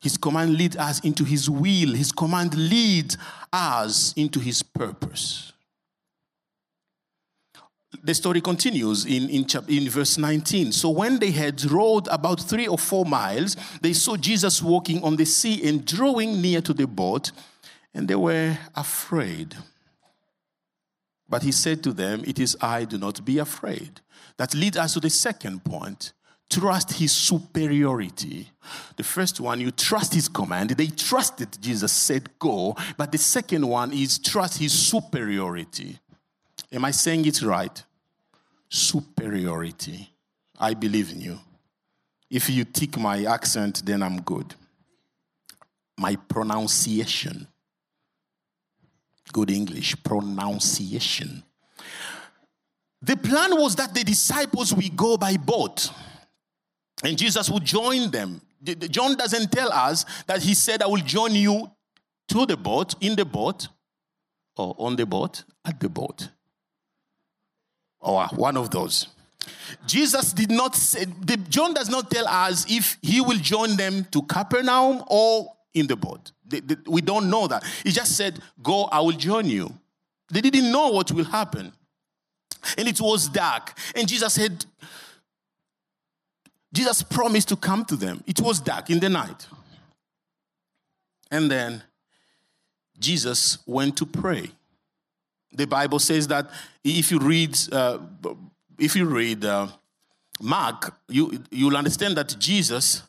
His 0.00 0.16
command 0.16 0.56
leads 0.56 0.76
us 0.76 1.00
into 1.00 1.24
his 1.24 1.50
will. 1.50 1.94
His 1.94 2.12
command 2.12 2.54
leads 2.54 3.18
us 3.52 4.14
into 4.16 4.40
his 4.40 4.62
purpose 4.62 5.52
the 8.02 8.14
story 8.14 8.40
continues 8.40 9.04
in, 9.04 9.28
in, 9.30 9.46
in 9.68 9.88
verse 9.88 10.18
19. 10.18 10.72
So 10.72 10.90
when 10.90 11.18
they 11.18 11.30
had 11.30 11.64
rowed 11.64 12.08
about 12.08 12.40
three 12.40 12.66
or 12.66 12.78
four 12.78 13.04
miles, 13.04 13.56
they 13.80 13.92
saw 13.92 14.16
Jesus 14.16 14.62
walking 14.62 15.02
on 15.02 15.16
the 15.16 15.24
sea 15.24 15.68
and 15.68 15.84
drawing 15.84 16.40
near 16.40 16.60
to 16.62 16.72
the 16.72 16.86
boat, 16.86 17.32
and 17.94 18.08
they 18.08 18.16
were 18.16 18.58
afraid. 18.74 19.56
But 21.28 21.42
he 21.42 21.52
said 21.52 21.82
to 21.84 21.92
them, 21.92 22.22
It 22.26 22.38
is 22.38 22.56
I, 22.60 22.84
do 22.84 22.98
not 22.98 23.24
be 23.24 23.38
afraid. 23.38 24.00
That 24.36 24.54
leads 24.54 24.76
us 24.76 24.94
to 24.94 25.00
the 25.00 25.10
second 25.10 25.64
point. 25.64 26.12
Trust 26.48 26.92
his 26.92 27.10
superiority. 27.10 28.50
The 28.96 29.02
first 29.02 29.40
one, 29.40 29.60
you 29.60 29.72
trust 29.72 30.14
his 30.14 30.28
command. 30.28 30.70
They 30.70 30.86
trusted 30.86 31.60
Jesus 31.60 31.92
said 31.92 32.38
go. 32.38 32.76
But 32.96 33.10
the 33.10 33.18
second 33.18 33.66
one 33.66 33.92
is 33.92 34.18
trust 34.18 34.58
his 34.58 34.72
superiority. 34.72 35.98
Am 36.72 36.84
I 36.84 36.90
saying 36.90 37.26
it 37.26 37.42
right? 37.42 37.82
Superiority. 38.68 40.10
I 40.58 40.74
believe 40.74 41.12
in 41.12 41.20
you. 41.20 41.38
If 42.30 42.50
you 42.50 42.64
tick 42.64 42.98
my 42.98 43.24
accent, 43.24 43.84
then 43.84 44.02
I'm 44.02 44.20
good. 44.22 44.54
My 45.96 46.16
pronunciation. 46.16 47.46
Good 49.32 49.50
English, 49.50 50.02
pronunciation. 50.02 51.42
The 53.02 53.16
plan 53.16 53.56
was 53.56 53.76
that 53.76 53.94
the 53.94 54.02
disciples 54.02 54.74
will 54.74 54.88
go 54.94 55.16
by 55.16 55.36
boat. 55.36 55.90
And 57.04 57.16
Jesus 57.16 57.48
would 57.50 57.64
join 57.64 58.10
them. 58.10 58.40
John 58.90 59.16
doesn't 59.16 59.52
tell 59.52 59.70
us 59.72 60.04
that 60.26 60.42
he 60.42 60.54
said, 60.54 60.82
I 60.82 60.86
will 60.86 60.96
join 60.96 61.32
you 61.32 61.70
to 62.28 62.46
the 62.46 62.56
boat, 62.56 62.94
in 63.00 63.14
the 63.14 63.24
boat, 63.24 63.68
or 64.56 64.74
on 64.78 64.96
the 64.96 65.06
boat, 65.06 65.44
at 65.64 65.78
the 65.78 65.88
boat. 65.88 66.30
Or 68.00 68.26
one 68.28 68.56
of 68.56 68.70
those. 68.70 69.08
Jesus 69.86 70.32
did 70.32 70.50
not 70.50 70.74
say, 70.74 71.06
John 71.48 71.74
does 71.74 71.88
not 71.88 72.10
tell 72.10 72.26
us 72.26 72.66
if 72.68 72.98
he 73.02 73.20
will 73.20 73.38
join 73.38 73.76
them 73.76 74.04
to 74.10 74.22
Capernaum 74.22 75.02
or 75.08 75.52
in 75.74 75.86
the 75.86 75.96
boat. 75.96 76.32
We 76.86 77.00
don't 77.00 77.28
know 77.30 77.46
that. 77.46 77.64
He 77.84 77.90
just 77.90 78.16
said, 78.16 78.40
Go, 78.62 78.84
I 78.84 79.00
will 79.00 79.12
join 79.12 79.46
you. 79.46 79.72
They 80.30 80.40
didn't 80.40 80.70
know 80.70 80.88
what 80.88 81.12
will 81.12 81.24
happen. 81.24 81.72
And 82.76 82.88
it 82.88 83.00
was 83.00 83.28
dark. 83.28 83.78
And 83.94 84.08
Jesus 84.08 84.34
said, 84.34 84.64
Jesus 86.72 87.02
promised 87.02 87.48
to 87.48 87.56
come 87.56 87.84
to 87.86 87.96
them. 87.96 88.22
It 88.26 88.40
was 88.40 88.60
dark 88.60 88.90
in 88.90 89.00
the 89.00 89.08
night. 89.08 89.46
And 91.30 91.50
then 91.50 91.82
Jesus 92.98 93.58
went 93.66 93.96
to 93.98 94.06
pray. 94.06 94.50
The 95.56 95.66
Bible 95.66 95.98
says 95.98 96.28
that 96.28 96.50
if 96.84 97.10
you 97.10 97.18
read, 97.18 97.56
uh, 97.72 97.98
if 98.78 98.94
you 98.94 99.06
read 99.06 99.44
uh, 99.44 99.68
Mark, 100.40 100.94
you 101.08 101.42
you'll 101.50 101.76
understand 101.76 102.16
that 102.16 102.36
Jesus 102.38 103.02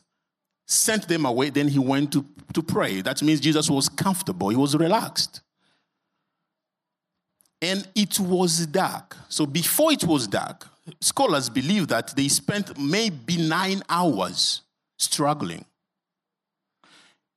sent 0.66 1.08
them 1.08 1.26
away. 1.26 1.50
Then 1.50 1.68
he 1.68 1.78
went 1.78 2.12
to 2.12 2.24
to 2.54 2.62
pray. 2.62 3.02
That 3.02 3.22
means 3.22 3.40
Jesus 3.40 3.68
was 3.68 3.88
comfortable. 3.88 4.48
He 4.48 4.56
was 4.56 4.74
relaxed. 4.74 5.42
And 7.60 7.86
it 7.94 8.18
was 8.20 8.66
dark. 8.66 9.16
So 9.28 9.44
before 9.44 9.92
it 9.92 10.04
was 10.04 10.26
dark, 10.26 10.66
scholars 11.00 11.48
believe 11.48 11.88
that 11.88 12.14
they 12.16 12.28
spent 12.28 12.78
maybe 12.78 13.36
nine 13.36 13.82
hours 13.88 14.62
struggling. 14.96 15.64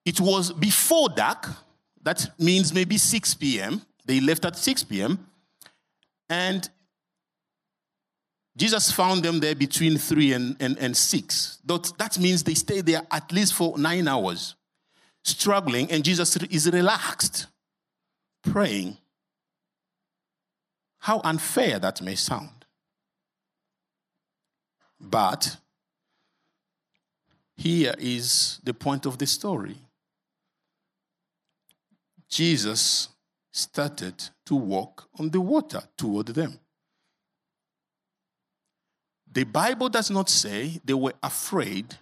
It 0.06 0.20
was 0.20 0.51
before 0.51 1.10
dark, 1.10 1.48
that 2.03 2.32
means 2.39 2.74
maybe 2.74 2.98
6 2.98 3.34
p.m. 3.36 3.82
They 4.12 4.20
left 4.20 4.44
at 4.44 4.58
6 4.58 4.84
p.m. 4.84 5.25
And 6.30 6.70
Jesus 8.58 8.91
found 8.91 9.24
them 9.24 9.39
there 9.39 9.56
between 9.56 9.98
3 9.98 10.34
and, 10.34 10.58
and, 10.60 10.77
and 10.80 10.98
6. 10.98 11.60
That, 11.63 11.94
that 11.98 12.20
means 12.20 12.44
they 12.44 12.56
stayed 12.56 12.88
there 12.88 13.03
at 13.10 13.32
least 13.32 13.53
for 13.53 13.80
nine 13.80 14.10
hours, 14.10 14.56
struggling, 15.24 15.89
and 15.89 16.03
Jesus 16.03 16.36
is 16.36 16.70
relaxed, 16.70 17.48
praying. 18.44 18.98
How 21.00 21.22
unfair 21.24 21.80
that 21.80 22.01
may 22.01 22.15
sound. 22.15 22.65
But 25.00 25.56
here 27.56 27.96
is 27.98 28.60
the 28.62 28.74
point 28.74 29.06
of 29.06 29.18
the 29.20 29.25
story. 29.25 29.77
Jesus 32.27 33.08
started 33.51 34.29
to 34.46 34.55
walk 34.55 35.08
on 35.20 35.29
the 35.29 35.41
water 35.41 35.81
toward 35.98 36.27
them. 36.27 36.60
The 39.31 39.43
Bible 39.43 39.89
does 39.89 40.10
not 40.10 40.29
say 40.29 40.79
they 40.84 40.93
were 40.93 41.13
afraid 41.24 41.98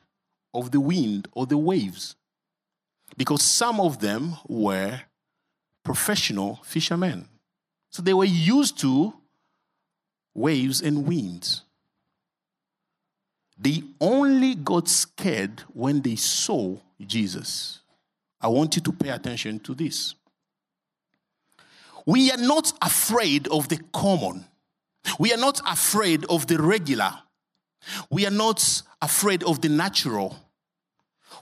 of 0.53 0.71
the 0.71 0.79
wind 0.79 1.27
or 1.33 1.45
the 1.45 1.57
waves 1.57 2.15
because 3.17 3.43
some 3.43 3.79
of 3.79 3.99
them 3.99 4.35
were 4.47 5.01
professional 5.83 6.59
fishermen. 6.63 7.27
So 7.91 8.01
they 8.01 8.13
were 8.13 8.25
used 8.25 8.79
to 8.79 9.13
waves 10.33 10.81
and 10.81 11.07
winds. 11.07 11.63
They 13.57 13.83
only 13.99 14.55
got 14.55 14.87
scared 14.87 15.61
when 15.73 16.01
they 16.01 16.15
saw 16.15 16.77
Jesus. 17.05 17.79
I 18.39 18.47
want 18.47 18.75
you 18.75 18.81
to 18.83 18.91
pay 18.91 19.09
attention 19.09 19.59
to 19.61 19.73
this. 19.73 20.15
We 22.09 22.31
are 22.31 22.37
not 22.37 22.73
afraid 22.81 23.47
of 23.49 23.69
the 23.69 23.77
common. 23.93 24.43
We 25.19 25.31
are 25.31 25.37
not 25.37 25.61
afraid 25.67 26.25
of 26.25 26.47
the 26.47 26.59
regular. 26.59 27.13
We 28.09 28.25
are 28.25 28.31
not 28.31 28.81
afraid 28.99 29.43
of 29.43 29.61
the 29.61 29.69
natural. 29.69 30.35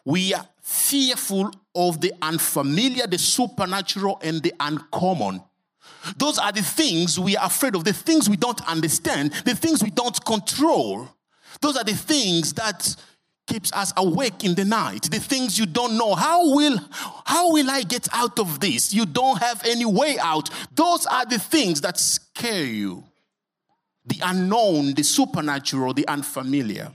We 0.04 0.34
are 0.34 0.46
fearful 0.62 1.52
of 1.74 2.02
the 2.02 2.12
unfamiliar, 2.22 3.08
the 3.08 3.18
supernatural, 3.18 4.20
and 4.22 4.44
the 4.44 4.54
uncommon. 4.60 5.42
Those 6.18 6.38
are 6.38 6.52
the 6.52 6.64
things 6.64 7.18
we 7.18 7.38
are 7.38 7.46
afraid 7.46 7.74
of, 7.74 7.86
the 7.86 7.94
things 7.94 8.30
we 8.30 8.36
don't 8.36 8.62
understand, 8.68 9.32
the 9.46 9.56
things 9.56 9.82
we 9.82 9.90
don't 9.90 10.26
control. 10.26 11.08
Those 11.62 11.78
are 11.78 11.86
the 11.86 11.96
things 11.96 12.52
that 12.56 12.94
keeps 13.48 13.72
us 13.74 13.94
awake 13.98 14.44
in 14.44 14.54
the 14.54 14.66
night 14.66 15.04
the 15.04 15.20
things 15.20 15.58
you 15.58 15.66
don't 15.66 15.98
know. 15.98 16.14
How 16.14 16.54
will 16.54 16.80
how 17.26 17.52
will 17.52 17.70
i 17.70 17.82
get 17.82 18.08
out 18.14 18.38
of 18.40 18.60
this? 18.60 18.94
You 18.94 19.06
don't 19.06 19.40
have 19.42 19.66
any 19.66 19.86
way 19.86 20.18
out. 20.20 20.50
Those 20.76 21.06
are 21.08 21.26
the 21.26 21.40
things 21.40 21.82
that 21.82 21.98
scare 21.98 22.66
you. 22.66 23.04
The 24.06 24.20
unknown 24.24 24.94
the 24.94 25.04
supernatural 25.04 25.94
the 25.94 26.08
unfamiliar. 26.08 26.92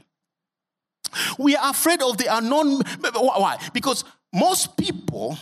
We 1.38 1.56
are 1.56 1.70
afraid 1.70 2.00
of 2.02 2.16
the 2.16 2.34
unknown. 2.34 2.82
Why? 3.14 3.58
Because 3.72 4.04
most 4.32 4.76
people 4.76 5.36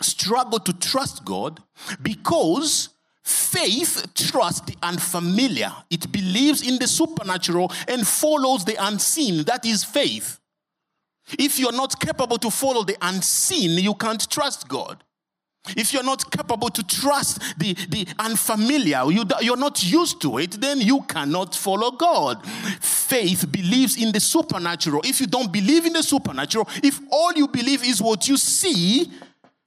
struggle 0.00 0.58
to 0.58 0.72
trust 0.72 1.24
god 1.24 1.62
because 2.02 2.88
Faith 3.22 4.06
trusts 4.14 4.60
the 4.62 4.76
unfamiliar. 4.82 5.72
It 5.90 6.10
believes 6.10 6.66
in 6.66 6.78
the 6.78 6.86
supernatural 6.88 7.72
and 7.88 8.06
follows 8.06 8.64
the 8.64 8.76
unseen. 8.84 9.44
That 9.44 9.64
is 9.66 9.84
faith. 9.84 10.38
If 11.38 11.58
you're 11.58 11.72
not 11.72 12.00
capable 12.00 12.38
to 12.38 12.50
follow 12.50 12.82
the 12.82 12.96
unseen, 13.02 13.78
you 13.78 13.94
can't 13.94 14.28
trust 14.30 14.68
God. 14.68 15.04
If 15.76 15.92
you're 15.92 16.02
not 16.02 16.30
capable 16.30 16.70
to 16.70 16.82
trust 16.82 17.40
the, 17.58 17.74
the 17.74 18.06
unfamiliar, 18.18 19.04
you, 19.10 19.24
you're 19.40 19.58
not 19.58 19.82
used 19.84 20.20
to 20.22 20.38
it, 20.38 20.52
then 20.52 20.80
you 20.80 21.02
cannot 21.02 21.54
follow 21.54 21.90
God. 21.90 22.44
Faith 22.80 23.50
believes 23.52 24.02
in 24.02 24.10
the 24.10 24.20
supernatural. 24.20 25.02
If 25.04 25.20
you 25.20 25.26
don't 25.26 25.52
believe 25.52 25.84
in 25.84 25.92
the 25.92 26.02
supernatural, 26.02 26.66
if 26.82 26.98
all 27.10 27.32
you 27.34 27.46
believe 27.46 27.84
is 27.84 28.00
what 28.00 28.26
you 28.26 28.38
see, 28.38 29.12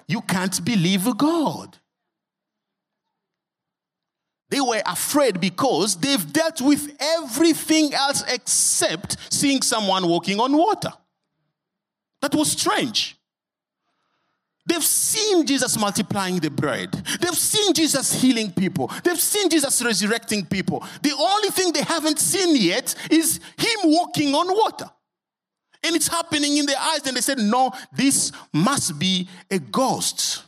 you 0.08 0.22
can't 0.22 0.63
believe 0.66 1.16
God. 1.16 1.78
They 4.54 4.62
were 4.62 4.84
afraid 4.86 5.42
because 5.42 5.96
they've 5.96 6.32
dealt 6.32 6.62
with 6.62 6.96
everything 7.00 7.92
else 7.92 8.24
except 8.28 9.18
seeing 9.34 9.63
someone 9.63 10.08
walking 10.08 10.39
on 10.39 10.56
water. 10.56 10.94
That 12.22 12.36
was 12.36 12.52
strange. 12.52 13.18
They've 14.68 14.84
seen 14.84 15.48
Jesus 15.48 15.76
multiplying 15.80 16.36
the 16.39 16.52
bread. 16.52 16.92
They've 17.20 17.34
seen 17.34 17.74
Jesus 17.74 18.22
healing 18.22 18.52
people. 18.52 18.92
They've 19.04 19.20
seen 19.20 19.50
Jesus 19.50 19.84
resurrecting 19.84 20.46
people. 20.46 20.84
The 21.02 21.16
only 21.18 21.50
thing 21.50 21.74
they 21.74 21.82
haven't 21.82 22.20
seen 22.20 22.56
yet 22.56 22.94
is 23.10 23.39
him 23.58 23.80
walking 23.86 24.36
on 24.36 24.56
water. 24.56 24.86
And 25.84 25.96
it's 25.96 26.10
happening 26.10 26.58
in 26.58 26.68
their 26.68 26.78
eyes. 26.80 27.08
And 27.08 27.18
they 27.18 27.22
said, 27.22 27.39
No, 27.39 27.72
this 27.92 28.32
must 28.54 29.00
be 29.00 29.28
a 29.50 29.58
ghost. 29.58 30.44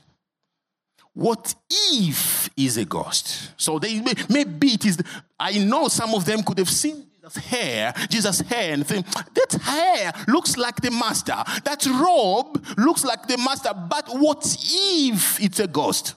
What 1.16 1.56
if 1.70 2.50
is 2.58 2.76
a 2.76 2.84
ghost? 2.84 3.54
So 3.56 3.80
they 3.80 4.02
maybe 4.30 4.68
it 4.68 4.86
is. 4.86 5.02
I 5.40 5.58
know 5.58 5.88
some 5.88 6.14
of 6.14 6.26
them 6.26 6.44
could 6.44 6.58
have 6.58 6.70
seen 6.70 7.06
Jesus' 7.22 7.46
hair, 7.46 7.94
Jesus' 8.10 8.42
hair, 8.42 8.74
and 8.74 8.86
think 8.86 9.06
that 9.34 9.54
hair 9.62 10.12
looks 10.28 10.58
like 10.58 10.82
the 10.82 10.92
master. 10.92 11.42
That 11.64 11.86
robe 11.86 12.64
looks 12.78 13.06
like 13.06 13.28
the 13.28 13.38
master. 13.38 13.74
But 13.74 14.10
what 14.10 14.46
if 14.62 15.42
it's 15.42 15.60
a 15.62 15.68
ghost? 15.68 16.16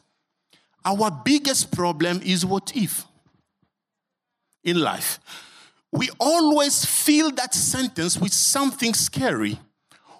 Our 0.84 1.12
biggest 1.24 1.70
problem 1.70 2.20
is 2.24 2.44
what 2.44 2.72
if 2.74 3.06
in 4.64 4.80
life. 4.80 5.20
We 5.92 6.10
always 6.18 6.84
fill 6.84 7.30
that 7.32 7.54
sentence 7.54 8.18
with 8.18 8.32
something 8.32 8.94
scary. 8.94 9.60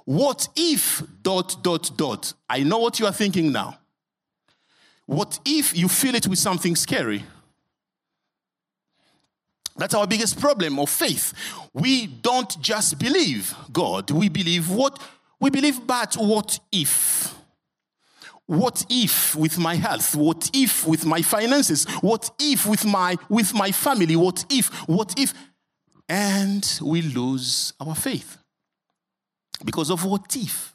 What 0.05 0.49
if 0.55 1.03
dot 1.23 1.65
dot 1.65 1.91
dot? 1.97 2.33
I 2.49 2.63
know 2.63 2.79
what 2.79 3.01
you 3.01 3.07
are 3.07 3.13
thinking 3.13 3.51
now. 3.51 3.78
What 5.09 5.39
if 5.47 5.75
you 5.75 5.89
fill 5.89 6.17
it 6.17 6.27
with 6.27 6.39
something 6.39 6.77
scary? 6.77 7.25
That's 9.75 9.95
our 9.95 10.07
biggest 10.07 10.39
problem 10.39 10.79
of 10.79 10.91
faith. 10.91 11.33
We 11.73 12.07
don't 12.07 12.61
just 12.61 12.99
believe 12.99 13.55
God, 13.73 14.11
we 14.11 14.29
believe 14.29 14.69
what? 14.69 15.01
We 15.41 15.49
believe, 15.49 15.87
but 15.87 16.15
what 16.17 16.61
if? 16.71 17.35
What 18.45 18.85
if 18.91 19.35
with 19.35 19.59
my 19.59 19.77
health? 19.77 20.15
What 20.15 20.51
if 20.53 20.87
with 20.87 21.07
my 21.07 21.23
finances? 21.23 21.87
What 22.03 22.31
if 22.39 22.67
with 22.67 22.85
my 22.85 23.17
with 23.31 23.55
my 23.55 23.73
family? 23.73 24.15
What 24.15 24.45
if? 24.51 24.69
What 24.87 25.19
if? 25.19 25.33
And 26.07 26.81
we 26.83 27.01
lose 27.01 27.73
our 27.81 27.95
faith 27.95 28.37
because 29.65 29.91
of 29.91 30.05
what 30.05 30.37
if. 30.37 30.75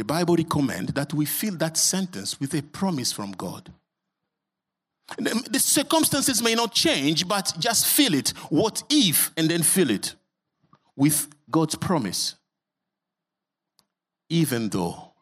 The 0.00 0.04
Bible 0.04 0.34
recommends 0.34 0.94
that 0.94 1.12
we 1.12 1.26
fill 1.26 1.56
that 1.56 1.76
sentence 1.76 2.40
with 2.40 2.54
a 2.54 2.62
promise 2.62 3.12
from 3.12 3.32
God. 3.32 3.70
The 5.18 5.58
circumstances 5.58 6.42
may 6.42 6.54
not 6.54 6.72
change, 6.72 7.28
but 7.28 7.52
just 7.58 7.86
fill 7.86 8.14
it. 8.14 8.30
What 8.48 8.82
if? 8.88 9.30
And 9.36 9.50
then 9.50 9.62
fill 9.62 9.90
it. 9.90 10.14
with 11.00 11.28
God's 11.50 11.76
promise, 11.76 12.34
even 14.28 14.68
though 14.68 15.12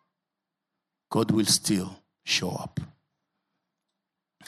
God 1.08 1.30
will 1.30 1.46
still 1.46 2.00
show 2.24 2.50
up. 2.50 2.80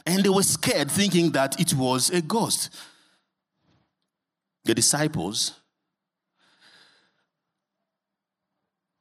And 0.05 0.25
they 0.25 0.29
were 0.29 0.43
scared, 0.43 0.90
thinking 0.90 1.31
that 1.31 1.61
it 1.61 1.73
was 1.75 2.11
a 2.11 2.21
ghost. 2.21 2.71
The 4.64 4.75
disciples 4.75 5.53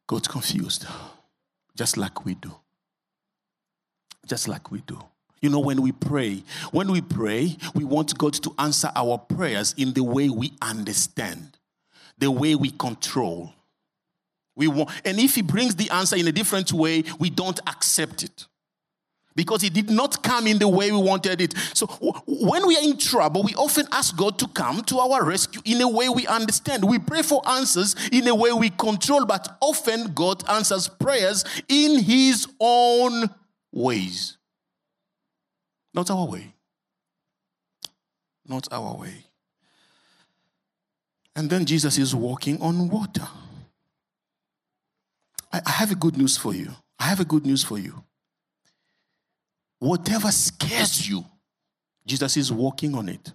got 0.08 0.30
confused, 0.30 0.86
just 1.80 1.96
like 1.96 2.26
we 2.26 2.36
do. 2.36 2.54
Just 4.28 4.50
like 4.50 4.70
we 4.70 4.82
do. 4.82 5.00
You 5.42 5.50
know, 5.50 5.62
when 5.62 5.82
we 5.82 5.94
pray, 5.94 6.44
when 6.72 6.92
we 6.92 7.00
pray, 7.00 7.56
we 7.74 7.86
want 7.86 8.18
God 8.18 8.34
to 8.34 8.54
answer 8.60 8.92
our 8.98 9.18
prayers 9.18 9.74
in 9.78 9.94
the 9.94 10.04
way 10.04 10.28
we 10.28 10.52
understand, 10.62 11.58
the 12.18 12.30
way 12.30 12.56
we 12.56 12.72
control. 12.72 13.54
We 14.58 14.68
want, 14.68 14.90
and 15.06 15.20
if 15.20 15.36
He 15.36 15.42
brings 15.42 15.78
the 15.78 15.90
answer 15.90 16.18
in 16.18 16.28
a 16.28 16.34
different 16.34 16.74
way, 16.74 17.06
we 17.18 17.30
don't 17.30 17.62
accept 17.66 18.24
it 18.24 18.46
because 19.40 19.64
it 19.64 19.72
did 19.72 19.90
not 19.90 20.22
come 20.22 20.48
in 20.48 20.60
the 20.60 20.68
way 20.68 20.92
we 20.92 20.98
wanted 20.98 21.40
it. 21.40 21.54
So 21.74 21.86
when 22.28 22.68
we 22.68 22.76
are 22.76 22.84
in 22.84 22.98
trouble, 22.98 23.42
we 23.42 23.56
often 23.56 23.88
ask 23.90 24.18
God 24.18 24.38
to 24.40 24.50
come 24.50 24.84
to 24.84 25.00
our 25.00 25.24
rescue 25.24 25.62
in 25.64 25.80
a 25.80 25.88
way 25.88 26.10
we 26.10 26.28
understand. 26.28 26.84
We 26.84 27.00
pray 27.00 27.22
for 27.22 27.42
answers 27.48 27.96
in 28.12 28.28
a 28.28 28.36
way 28.36 28.52
we 28.52 28.70
control, 28.70 29.26
but 29.26 29.58
often 29.62 30.14
God 30.14 30.44
answers 30.50 30.90
prayers 30.90 31.46
in 31.70 32.04
His 32.04 32.48
own 32.60 33.30
ways. 33.72 34.36
Not 35.94 36.12
our 36.12 36.26
way. 36.28 36.54
Not 38.46 38.68
our 38.74 38.98
way. 38.98 39.24
And 41.34 41.50
then 41.50 41.64
Jesus 41.64 41.98
is 41.98 42.14
walking 42.14 42.62
on 42.62 42.90
water. 42.90 43.30
I 45.54 45.62
have 45.66 45.94
a 45.94 45.96
good 45.96 46.18
news 46.18 46.36
for 46.36 46.54
you. 46.54 46.72
I 47.00 47.06
have 47.06 47.22
a 47.22 47.26
good 47.26 47.46
news 47.46 47.64
for 47.64 47.80
you. 47.80 48.04
Whatever 49.80 50.32
scares 50.32 51.08
you, 51.10 51.26
Jesus 52.06 52.38
is 52.38 52.52
walking 52.52 52.96
on 52.96 53.10
it. 53.10 53.34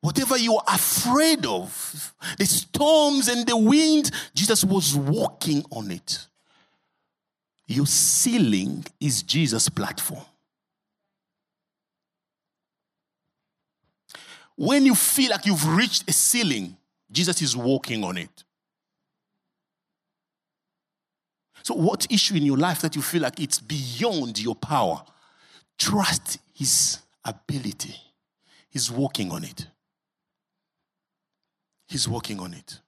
Whatever 0.00 0.36
you 0.36 0.54
are 0.54 0.64
afraid 0.68 1.46
of, 1.46 2.14
the 2.38 2.44
storms 2.44 3.28
and 3.28 3.46
the 3.46 3.56
wind, 3.56 4.10
Jesus 4.34 4.62
was 4.62 4.94
walking 4.94 5.64
on 5.70 5.90
it. 5.90 6.26
Your 7.66 7.86
ceiling 7.86 8.84
is 9.00 9.22
Jesus' 9.22 9.68
platform. 9.70 10.24
When 14.56 14.86
you 14.86 14.94
feel 14.94 15.30
like 15.30 15.46
you've 15.46 15.66
reached 15.66 16.08
a 16.08 16.12
ceiling, 16.12 16.76
Jesus 17.10 17.42
is 17.42 17.56
walking 17.56 18.04
on 18.04 18.18
it. 18.18 18.43
So, 21.64 21.74
what 21.74 22.06
issue 22.10 22.34
in 22.34 22.44
your 22.44 22.58
life 22.58 22.82
that 22.82 22.94
you 22.94 23.00
feel 23.00 23.22
like 23.22 23.40
it's 23.40 23.58
beyond 23.58 24.38
your 24.38 24.54
power? 24.54 25.02
Trust 25.78 26.38
His 26.52 26.98
ability. 27.24 27.96
He's 28.68 28.90
working 28.90 29.32
on 29.32 29.44
it. 29.44 29.66
He's 31.88 32.06
working 32.06 32.38
on 32.40 32.52
it. 32.52 32.80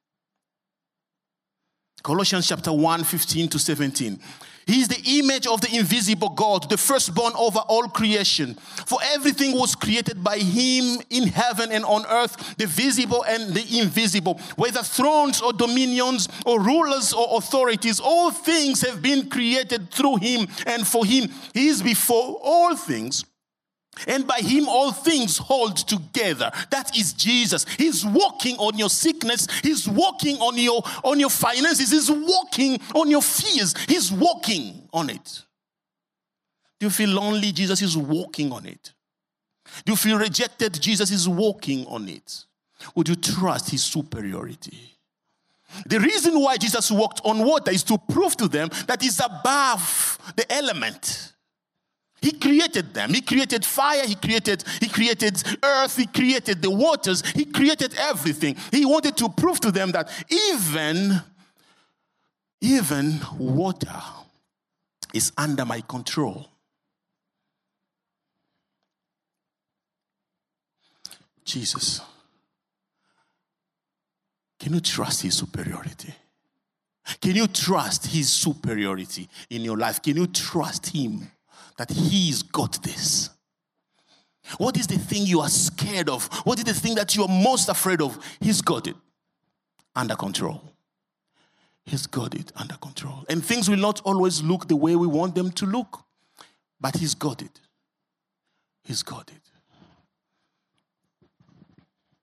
Colossians 2.02 2.46
chapter 2.46 2.72
1, 2.72 3.04
15 3.04 3.48
to 3.48 3.58
17. 3.58 4.20
He 4.66 4.80
is 4.80 4.88
the 4.88 5.20
image 5.20 5.46
of 5.46 5.60
the 5.60 5.76
invisible 5.76 6.30
God, 6.30 6.68
the 6.68 6.76
firstborn 6.76 7.32
over 7.38 7.60
all 7.60 7.88
creation. 7.88 8.54
For 8.86 8.98
everything 9.14 9.56
was 9.56 9.76
created 9.76 10.24
by 10.24 10.38
him 10.38 11.00
in 11.08 11.28
heaven 11.28 11.70
and 11.70 11.84
on 11.84 12.04
earth, 12.06 12.56
the 12.56 12.66
visible 12.66 13.24
and 13.28 13.54
the 13.54 13.78
invisible. 13.78 14.40
Whether 14.56 14.82
thrones 14.82 15.40
or 15.40 15.52
dominions 15.52 16.28
or 16.44 16.60
rulers 16.60 17.12
or 17.12 17.38
authorities, 17.38 18.00
all 18.00 18.32
things 18.32 18.80
have 18.80 19.00
been 19.00 19.30
created 19.30 19.92
through 19.92 20.16
him 20.16 20.48
and 20.66 20.84
for 20.84 21.06
him. 21.06 21.30
He 21.54 21.68
is 21.68 21.80
before 21.80 22.40
all 22.42 22.74
things 22.74 23.24
and 24.06 24.26
by 24.26 24.38
him, 24.38 24.68
all 24.68 24.92
things 24.92 25.38
hold 25.38 25.76
together. 25.76 26.50
That 26.70 26.96
is 26.96 27.12
Jesus. 27.12 27.64
He's 27.78 28.04
walking 28.04 28.56
on 28.56 28.78
your 28.78 28.90
sickness. 28.90 29.46
He's 29.62 29.88
walking 29.88 30.36
on 30.36 30.58
your, 30.58 30.82
on 31.02 31.18
your 31.18 31.30
finances. 31.30 31.90
He's 31.90 32.10
walking 32.10 32.78
on 32.94 33.10
your 33.10 33.22
fears. 33.22 33.74
He's 33.86 34.12
walking 34.12 34.88
on 34.92 35.10
it. 35.10 35.42
Do 36.78 36.86
you 36.86 36.90
feel 36.90 37.10
lonely? 37.10 37.52
Jesus 37.52 37.80
is 37.80 37.96
walking 37.96 38.52
on 38.52 38.66
it. 38.66 38.92
Do 39.84 39.92
you 39.92 39.96
feel 39.96 40.18
rejected? 40.18 40.80
Jesus 40.80 41.10
is 41.10 41.28
walking 41.28 41.86
on 41.86 42.08
it. 42.08 42.44
Would 42.94 43.08
you 43.08 43.16
trust 43.16 43.70
his 43.70 43.82
superiority? 43.82 44.96
The 45.86 45.98
reason 45.98 46.40
why 46.40 46.56
Jesus 46.56 46.90
walked 46.90 47.20
on 47.24 47.44
water 47.44 47.70
is 47.70 47.82
to 47.84 47.98
prove 47.98 48.36
to 48.36 48.48
them 48.48 48.70
that 48.86 49.02
he's 49.02 49.20
above 49.20 50.18
the 50.36 50.50
element. 50.52 51.32
He 52.20 52.32
created 52.32 52.94
them. 52.94 53.14
He 53.14 53.20
created 53.20 53.64
fire. 53.64 54.06
He 54.06 54.14
created, 54.14 54.64
he 54.80 54.88
created 54.88 55.42
earth. 55.62 55.96
He 55.96 56.06
created 56.06 56.62
the 56.62 56.70
waters. 56.70 57.22
He 57.30 57.44
created 57.44 57.94
everything. 57.98 58.56
He 58.70 58.84
wanted 58.84 59.16
to 59.18 59.28
prove 59.28 59.60
to 59.60 59.70
them 59.70 59.92
that 59.92 60.10
even, 60.28 61.20
even 62.60 63.20
water 63.38 64.02
is 65.12 65.32
under 65.36 65.64
my 65.64 65.80
control. 65.82 66.48
Jesus. 71.44 72.00
Can 74.58 74.74
you 74.74 74.80
trust 74.80 75.22
his 75.22 75.34
superiority? 75.36 76.12
Can 77.20 77.36
you 77.36 77.46
trust 77.46 78.06
his 78.06 78.32
superiority 78.32 79.28
in 79.50 79.62
your 79.62 79.76
life? 79.76 80.02
Can 80.02 80.16
you 80.16 80.26
trust 80.26 80.88
him? 80.88 81.30
That 81.76 81.90
He's 81.90 82.42
got 82.42 82.82
this. 82.82 83.30
What 84.58 84.76
is 84.76 84.86
the 84.86 84.98
thing 84.98 85.26
you 85.26 85.40
are 85.40 85.48
scared 85.48 86.08
of? 86.08 86.26
What 86.44 86.58
is 86.58 86.64
the 86.64 86.74
thing 86.74 86.94
that 86.94 87.16
you 87.16 87.24
are 87.24 87.28
most 87.28 87.68
afraid 87.68 88.00
of? 88.00 88.18
He's 88.40 88.60
got 88.62 88.86
it 88.86 88.94
under 89.94 90.14
control. 90.14 90.62
He's 91.84 92.06
got 92.06 92.34
it 92.34 92.52
under 92.56 92.76
control. 92.76 93.24
And 93.28 93.44
things 93.44 93.68
will 93.68 93.76
not 93.76 94.00
always 94.02 94.42
look 94.42 94.68
the 94.68 94.76
way 94.76 94.96
we 94.96 95.06
want 95.06 95.34
them 95.34 95.50
to 95.52 95.66
look, 95.66 96.04
but 96.80 96.96
He's 96.96 97.14
got 97.14 97.42
it. 97.42 97.60
He's 98.84 99.02
got 99.02 99.30
it. 99.30 99.42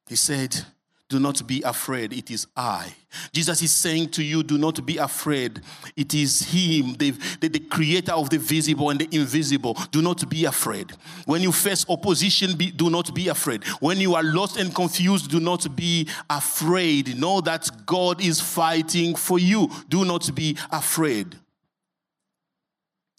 He 0.07 0.15
said, 0.15 0.65
do 1.09 1.19
not 1.19 1.45
be 1.45 1.61
afraid, 1.61 2.13
it 2.13 2.31
is 2.31 2.47
I. 2.55 2.93
Jesus 3.31 3.61
is 3.61 3.71
saying 3.71 4.09
to 4.09 4.23
you, 4.23 4.41
Do 4.41 4.57
not 4.57 4.83
be 4.85 4.97
afraid, 4.97 5.61
it 5.95 6.13
is 6.13 6.41
Him, 6.41 6.95
the, 6.95 7.11
the, 7.39 7.49
the, 7.49 7.59
creator 7.59 8.13
of 8.13 8.29
the 8.29 8.39
visible 8.39 8.89
and 8.89 8.99
the 8.99 9.07
invisible. 9.11 9.77
Do 9.91 10.01
not 10.01 10.27
be 10.29 10.45
afraid. 10.45 10.91
When 11.25 11.41
you 11.41 11.51
face 11.51 11.85
opposition, 11.87 12.55
be, 12.55 12.71
do 12.71 12.89
not 12.89 13.13
be 13.13 13.27
afraid. 13.27 13.63
When 13.79 13.99
you 13.99 14.15
are 14.15 14.23
lost 14.23 14.57
and 14.57 14.73
confused, 14.73 15.29
do 15.29 15.39
not 15.39 15.75
be 15.75 16.07
afraid. 16.29 17.17
Know 17.17 17.41
that 17.41 17.69
God 17.85 18.19
is 18.19 18.41
fighting 18.41 19.15
for 19.15 19.37
you. 19.37 19.69
Do 19.89 20.05
not 20.05 20.33
be 20.33 20.57
afraid. 20.71 21.35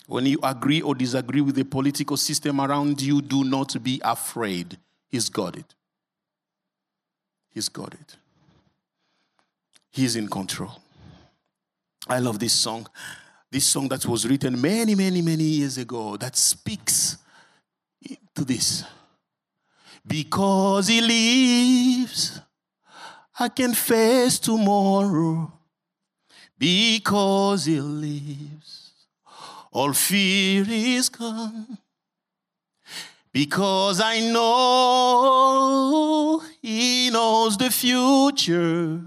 When 0.06 0.26
you 0.26 0.38
agree 0.42 0.82
or 0.82 0.94
disagree 0.94 1.40
with 1.40 1.54
the 1.54 1.64
political 1.64 2.16
system 2.16 2.60
around 2.60 3.00
you, 3.00 3.22
do 3.22 3.44
not 3.44 3.82
be 3.82 4.00
afraid. 4.04 4.78
He's 5.08 5.28
got 5.28 5.56
it. 5.56 5.74
He's 7.54 7.68
got 7.68 7.94
it. 7.94 8.16
He's 9.92 10.16
in 10.16 10.28
control. 10.28 10.82
I 12.08 12.18
love 12.18 12.40
this 12.40 12.52
song. 12.52 12.88
This 13.50 13.64
song 13.64 13.88
that 13.88 14.04
was 14.04 14.26
written 14.26 14.60
many, 14.60 14.96
many, 14.96 15.22
many 15.22 15.44
years 15.44 15.78
ago 15.78 16.16
that 16.16 16.36
speaks 16.36 17.16
to 18.34 18.44
this. 18.44 18.82
Because 20.04 20.88
he 20.88 21.00
lives, 21.00 22.40
I 23.38 23.48
can 23.48 23.72
face 23.72 24.40
tomorrow. 24.40 25.52
Because 26.58 27.66
he 27.66 27.80
lives, 27.80 28.92
all 29.70 29.92
fear 29.92 30.64
is 30.68 31.08
gone. 31.08 31.78
Because 33.32 34.00
I 34.00 34.20
know 34.20 36.13
knows 37.44 37.56
the 37.58 37.70
future, 37.70 39.00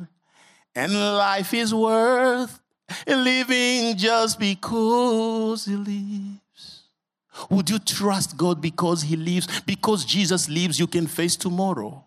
and 0.76 0.94
life 0.94 1.54
is 1.54 1.74
worth 1.74 2.60
living 3.08 3.98
just 3.98 4.40
because 4.40 5.66
He 5.66 5.76
lives. 5.76 6.84
Would 7.50 7.70
you 7.70 7.80
trust 7.80 8.38
God 8.38 8.62
because 8.62 9.02
He 9.02 9.16
lives? 9.16 9.48
Because 9.62 10.06
Jesus 10.06 10.50
lives, 10.50 10.80
you 10.80 10.88
can 10.88 11.08
face 11.08 11.36
tomorrow. 11.36 12.04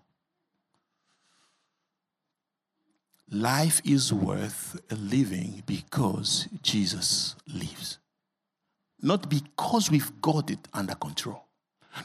Life 3.33 3.81
is 3.85 4.13
worth 4.13 4.81
living 4.91 5.63
because 5.67 6.49
Jesus 6.63 7.37
lives. 7.53 7.99
Not 9.03 9.29
because 9.29 9.91
we've 9.91 10.21
got 10.21 10.51
it 10.51 10.69
under 10.73 10.95
control. 10.95 11.45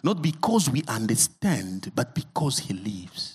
Not 0.03 0.21
because 0.21 0.69
we 0.69 0.83
understand, 0.87 1.91
but 1.95 2.15
because 2.15 2.59
He 2.59 2.73
lives. 2.73 3.34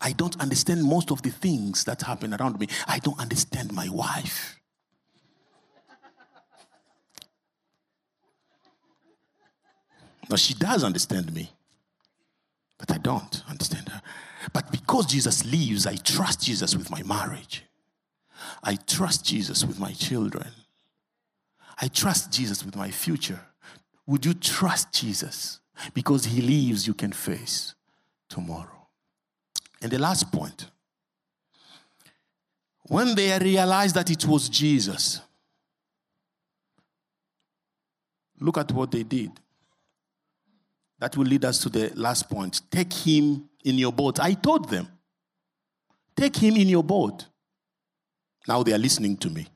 I 0.00 0.12
don't 0.12 0.38
understand 0.40 0.84
most 0.84 1.10
of 1.10 1.22
the 1.22 1.30
things 1.30 1.84
that 1.84 2.02
happen 2.02 2.34
around 2.34 2.58
me. 2.60 2.68
I 2.86 2.98
don't 2.98 3.18
understand 3.18 3.72
my 3.72 3.88
wife. 3.88 4.60
Now, 10.28 10.36
she 10.36 10.54
does 10.54 10.82
understand 10.82 11.32
me, 11.32 11.52
but 12.78 12.90
I 12.90 12.98
don't 12.98 13.42
understand 13.48 13.88
her. 13.88 14.02
But 14.52 14.70
because 14.72 15.06
Jesus 15.06 15.44
lives, 15.44 15.86
I 15.86 15.96
trust 15.96 16.42
Jesus 16.42 16.76
with 16.76 16.90
my 16.90 17.02
marriage. 17.02 17.64
I 18.62 18.76
trust 18.76 19.24
Jesus 19.24 19.64
with 19.64 19.78
my 19.78 19.92
children. 19.92 20.48
I 21.80 21.88
trust 21.88 22.32
Jesus 22.32 22.64
with 22.64 22.76
my 22.76 22.90
future. 22.90 23.40
Would 24.06 24.24
you 24.24 24.34
trust 24.34 24.92
Jesus? 24.92 25.60
Because 25.94 26.24
he 26.24 26.40
lives, 26.40 26.86
you 26.86 26.94
can 26.94 27.12
face 27.12 27.74
tomorrow. 28.28 28.75
And 29.82 29.90
the 29.90 29.98
last 29.98 30.32
point 30.32 30.70
when 32.88 33.14
they 33.14 33.36
realized 33.38 33.96
that 33.96 34.10
it 34.10 34.24
was 34.26 34.48
Jesus, 34.48 35.20
look 38.40 38.58
at 38.58 38.70
what 38.72 38.90
they 38.90 39.02
did. 39.02 39.32
That 40.98 41.16
will 41.16 41.26
lead 41.26 41.44
us 41.44 41.58
to 41.58 41.68
the 41.68 41.92
last 41.94 42.30
point. 42.30 42.62
Take 42.70 42.92
him 42.92 43.48
in 43.64 43.76
your 43.76 43.92
boat. 43.92 44.20
I 44.20 44.34
told 44.34 44.70
them, 44.70 44.88
take 46.16 46.36
him 46.36 46.56
in 46.56 46.68
your 46.68 46.84
boat. 46.84 47.26
Now 48.48 48.62
they 48.62 48.72
are 48.72 48.78
listening 48.78 49.16
to 49.18 49.30
me. 49.30 49.46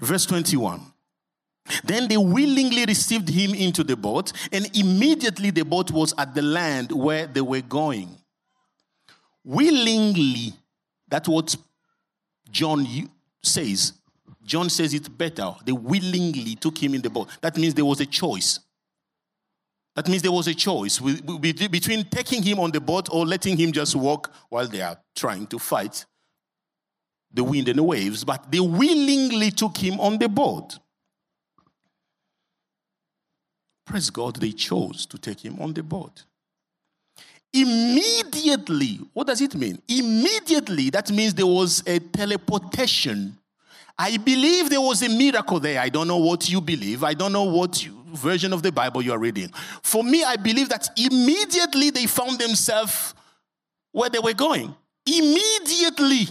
Verse 0.00 0.26
21. 0.26 0.80
Then 1.84 2.08
they 2.08 2.16
willingly 2.16 2.84
received 2.84 3.28
him 3.28 3.54
into 3.54 3.84
the 3.84 3.96
boat, 3.96 4.32
and 4.50 4.68
immediately 4.76 5.50
the 5.50 5.64
boat 5.64 5.92
was 5.92 6.12
at 6.18 6.34
the 6.34 6.42
land 6.42 6.90
where 6.90 7.26
they 7.28 7.40
were 7.40 7.60
going. 7.60 8.18
Willingly, 9.44 10.54
that's 11.08 11.28
what 11.28 11.56
John 12.50 12.86
says. 13.42 13.94
John 14.44 14.68
says 14.70 14.94
it 14.94 15.16
better. 15.16 15.54
They 15.64 15.72
willingly 15.72 16.54
took 16.56 16.78
him 16.78 16.94
in 16.94 17.02
the 17.02 17.10
boat. 17.10 17.28
That 17.40 17.56
means 17.56 17.74
there 17.74 17.84
was 17.84 18.00
a 18.00 18.06
choice. 18.06 18.60
That 19.94 20.08
means 20.08 20.22
there 20.22 20.32
was 20.32 20.48
a 20.48 20.54
choice 20.54 20.98
between 20.98 22.04
taking 22.04 22.42
him 22.42 22.58
on 22.60 22.70
the 22.70 22.80
boat 22.80 23.08
or 23.12 23.26
letting 23.26 23.58
him 23.58 23.72
just 23.72 23.94
walk 23.94 24.32
while 24.48 24.66
they 24.66 24.80
are 24.80 24.98
trying 25.14 25.46
to 25.48 25.58
fight 25.58 26.06
the 27.32 27.44
wind 27.44 27.68
and 27.68 27.78
the 27.78 27.82
waves. 27.82 28.24
But 28.24 28.50
they 28.50 28.60
willingly 28.60 29.50
took 29.50 29.76
him 29.76 30.00
on 30.00 30.18
the 30.18 30.28
boat. 30.28 30.78
Praise 33.84 34.10
God, 34.10 34.36
they 34.36 34.52
chose 34.52 35.04
to 35.06 35.18
take 35.18 35.40
him 35.40 35.60
on 35.60 35.74
the 35.74 35.82
boat. 35.82 36.24
Immediately, 37.52 39.00
what 39.12 39.26
does 39.26 39.40
it 39.40 39.54
mean? 39.54 39.80
Immediately, 39.86 40.90
that 40.90 41.10
means 41.10 41.34
there 41.34 41.46
was 41.46 41.82
a 41.86 41.98
teleportation. 41.98 43.36
I 43.98 44.16
believe 44.16 44.70
there 44.70 44.80
was 44.80 45.02
a 45.02 45.08
miracle 45.08 45.60
there. 45.60 45.78
I 45.80 45.90
don't 45.90 46.08
know 46.08 46.16
what 46.16 46.48
you 46.50 46.60
believe. 46.60 47.04
I 47.04 47.12
don't 47.12 47.32
know 47.32 47.44
what 47.44 47.84
you, 47.84 48.02
version 48.14 48.52
of 48.54 48.62
the 48.62 48.72
Bible 48.72 49.02
you 49.02 49.12
are 49.12 49.18
reading. 49.18 49.50
For 49.82 50.02
me, 50.02 50.24
I 50.24 50.36
believe 50.36 50.70
that 50.70 50.88
immediately 50.96 51.90
they 51.90 52.06
found 52.06 52.38
themselves 52.38 53.14
where 53.92 54.08
they 54.08 54.18
were 54.18 54.32
going. 54.32 54.74
Immediately. 55.06 56.28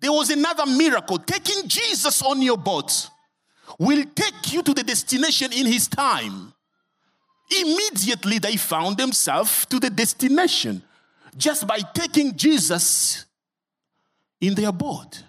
There 0.00 0.10
was 0.10 0.30
another 0.30 0.66
miracle. 0.66 1.18
Taking 1.18 1.68
Jesus 1.68 2.22
on 2.22 2.42
your 2.42 2.56
boat 2.58 3.08
will 3.78 4.04
take 4.14 4.52
you 4.52 4.62
to 4.62 4.74
the 4.74 4.82
destination 4.82 5.52
in 5.52 5.66
his 5.66 5.86
time. 5.86 6.52
Immediately 7.60 8.38
they 8.38 8.56
found 8.56 8.96
themselves 8.96 9.66
to 9.66 9.78
the 9.78 9.90
destination 9.90 10.82
just 11.36 11.66
by 11.66 11.78
taking 11.78 12.36
Jesus 12.36 13.24
in 14.40 14.54
their 14.54 14.72
boat. 14.72 15.22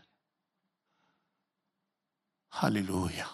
Hallelujah. 2.49 3.27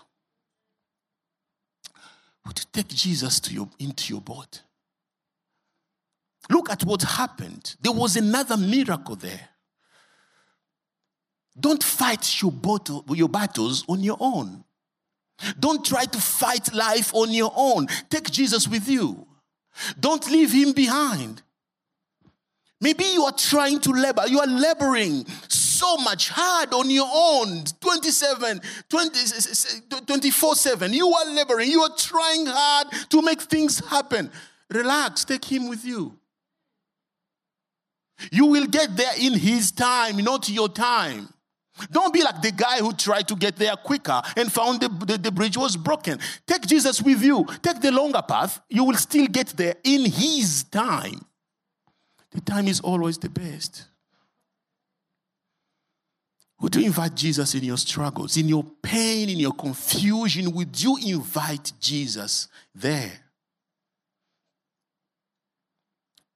Would 2.45 2.59
you 2.59 2.65
take 2.71 2.87
Jesus 2.87 3.39
to 3.41 3.53
your, 3.53 3.69
into 3.79 4.13
your 4.13 4.21
boat? 4.21 4.61
Look 6.49 6.71
at 6.71 6.83
what 6.83 7.01
happened. 7.03 7.75
There 7.81 7.91
was 7.91 8.15
another 8.15 8.57
miracle 8.57 9.15
there. 9.15 9.49
Don't 11.59 11.83
fight 11.83 12.41
your, 12.41 12.53
your 13.09 13.29
battles 13.29 13.83
on 13.87 14.01
your 14.01 14.17
own. 14.19 14.63
Don't 15.59 15.85
try 15.85 16.05
to 16.05 16.19
fight 16.19 16.73
life 16.73 17.13
on 17.13 17.31
your 17.31 17.51
own. 17.55 17.87
Take 18.09 18.29
Jesus 18.31 18.67
with 18.67 18.87
you. 18.87 19.27
Don't 19.99 20.29
leave 20.29 20.51
him 20.51 20.73
behind. 20.73 21.41
Maybe 22.81 23.03
you 23.05 23.25
are 23.25 23.33
trying 23.33 23.79
to 23.81 23.91
labor, 23.91 24.23
you 24.27 24.39
are 24.39 24.47
laboring 24.47 25.25
so 25.49 25.97
much 25.97 26.29
hard 26.29 26.73
on 26.73 26.89
your 26.89 27.09
own 27.11 27.63
27, 27.81 28.61
24 30.05 30.55
7. 30.55 30.93
You 30.93 31.09
are 31.09 31.25
laboring, 31.25 31.69
you 31.69 31.81
are 31.81 31.95
trying 31.97 32.45
hard 32.45 32.87
to 33.09 33.21
make 33.21 33.41
things 33.41 33.79
happen. 33.85 34.31
Relax, 34.69 35.25
take 35.25 35.43
him 35.43 35.67
with 35.67 35.83
you. 35.83 36.17
You 38.31 38.45
will 38.45 38.65
get 38.65 38.95
there 38.95 39.13
in 39.19 39.33
his 39.33 39.71
time, 39.71 40.17
not 40.17 40.49
your 40.49 40.69
time. 40.69 41.29
Don't 41.91 42.13
be 42.13 42.23
like 42.23 42.41
the 42.41 42.51
guy 42.51 42.79
who 42.79 42.93
tried 42.93 43.27
to 43.27 43.35
get 43.35 43.55
there 43.55 43.75
quicker 43.75 44.21
and 44.35 44.51
found 44.51 44.81
the, 44.81 44.89
the, 44.89 45.17
the, 45.17 45.31
bridge 45.31 45.57
was 45.57 45.77
broken. 45.77 46.19
Take 46.45 46.67
Jesus 46.67 47.01
with 47.01 47.23
you. 47.23 47.45
Take 47.61 47.81
the 47.81 47.91
longer 47.91 48.21
path. 48.21 48.61
You 48.69 48.83
will 48.83 48.95
still 48.95 49.27
get 49.27 49.47
there 49.49 49.75
in 49.83 50.05
his 50.05 50.63
time. 50.63 51.25
The 52.31 52.41
time 52.41 52.67
is 52.67 52.79
always 52.79 53.17
the 53.17 53.29
best. 53.29 53.85
Would 56.61 56.75
you 56.75 56.85
invite 56.85 57.15
Jesus 57.15 57.55
in 57.55 57.63
your 57.63 57.77
struggles, 57.77 58.35
in 58.35 58.49
your 58.49 58.65
pain, 58.81 59.29
in 59.29 59.39
your 59.39 59.53
confusion? 59.53 60.51
Would 60.51 60.81
you 60.81 60.97
invite 60.97 61.71
Jesus 61.79 62.49
there? 62.75 63.11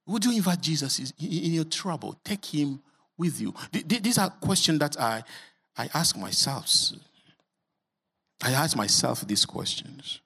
Would 0.06 0.26
you 0.26 0.36
invite 0.36 0.62
Jesus 0.62 1.00
in 1.00 1.54
your 1.54 1.66
trouble? 1.66 2.20
Take 2.24 2.46
him 2.46 2.82
with 3.17 3.39
you? 3.39 3.54
These 3.71 4.17
are 4.17 4.30
questions 4.30 4.80
that 4.80 4.99
I, 4.99 5.23
I 5.78 5.89
ask 5.93 6.17
myself. 6.17 6.67
I 8.41 8.52
ask 8.52 8.76
myself 8.76 9.26
these 9.28 9.45
questions. 9.45 10.19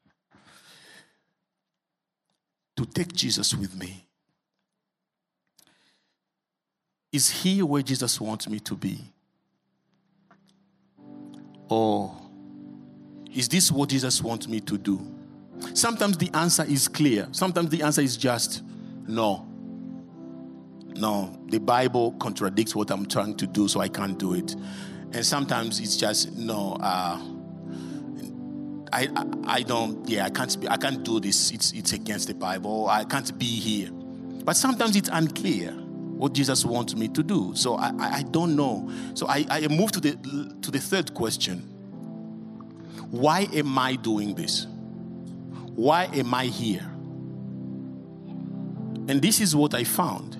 To 2.75 2.85
take 2.85 3.13
Jesus 3.13 3.55
with 3.55 3.75
me. 3.75 4.05
Is 7.11 7.29
he 7.29 7.61
where 7.63 7.81
Jesus 7.81 8.19
wants 8.21 8.47
me 8.47 8.59
to 8.59 8.75
be? 8.75 8.99
Or 11.69 12.15
is 13.33 13.49
this 13.49 13.71
what 13.71 13.89
Jesus 13.89 14.21
wants 14.21 14.47
me 14.47 14.59
to 14.61 14.77
do? 14.77 15.05
Sometimes 15.73 16.17
the 16.17 16.29
answer 16.33 16.63
is 16.63 16.87
clear. 16.87 17.27
Sometimes 17.31 17.69
the 17.69 17.81
answer 17.81 18.01
is 18.01 18.15
just 18.17 18.63
no. 19.07 19.47
No, 20.97 21.37
the 21.47 21.59
Bible 21.59 22.13
contradicts 22.13 22.75
what 22.75 22.89
I'm 22.89 23.05
trying 23.05 23.35
to 23.37 23.47
do, 23.47 23.67
so 23.67 23.79
I 23.79 23.87
can't 23.87 24.17
do 24.17 24.33
it. 24.33 24.55
And 25.13 25.25
sometimes 25.25 25.79
it's 25.79 25.95
just 25.95 26.35
no. 26.35 26.77
Uh, 26.81 27.21
I, 28.91 29.07
I, 29.15 29.25
I 29.45 29.61
don't. 29.61 30.07
Yeah, 30.09 30.25
I 30.25 30.29
can't. 30.29 30.59
Be, 30.59 30.67
I 30.67 30.77
can't 30.77 31.03
do 31.03 31.19
this. 31.19 31.51
It's 31.51 31.71
it's 31.73 31.93
against 31.93 32.27
the 32.27 32.33
Bible. 32.33 32.87
I 32.87 33.03
can't 33.03 33.37
be 33.37 33.45
here. 33.45 33.91
But 33.91 34.57
sometimes 34.57 34.95
it's 34.95 35.09
unclear 35.11 35.71
what 35.71 36.33
Jesus 36.33 36.65
wants 36.65 36.95
me 36.95 37.07
to 37.09 37.21
do. 37.21 37.51
So 37.53 37.75
I, 37.75 37.91
I 37.99 38.23
don't 38.23 38.55
know. 38.55 38.91
So 39.13 39.27
I, 39.27 39.45
I 39.49 39.67
move 39.67 39.91
to 39.91 39.99
the 39.99 40.55
to 40.61 40.71
the 40.71 40.79
third 40.79 41.13
question. 41.13 41.59
Why 43.11 43.47
am 43.53 43.77
I 43.77 43.95
doing 43.95 44.35
this? 44.35 44.65
Why 45.75 46.05
am 46.05 46.33
I 46.33 46.45
here? 46.45 46.85
And 49.09 49.21
this 49.21 49.39
is 49.39 49.55
what 49.55 49.73
I 49.73 49.83
found. 49.83 50.37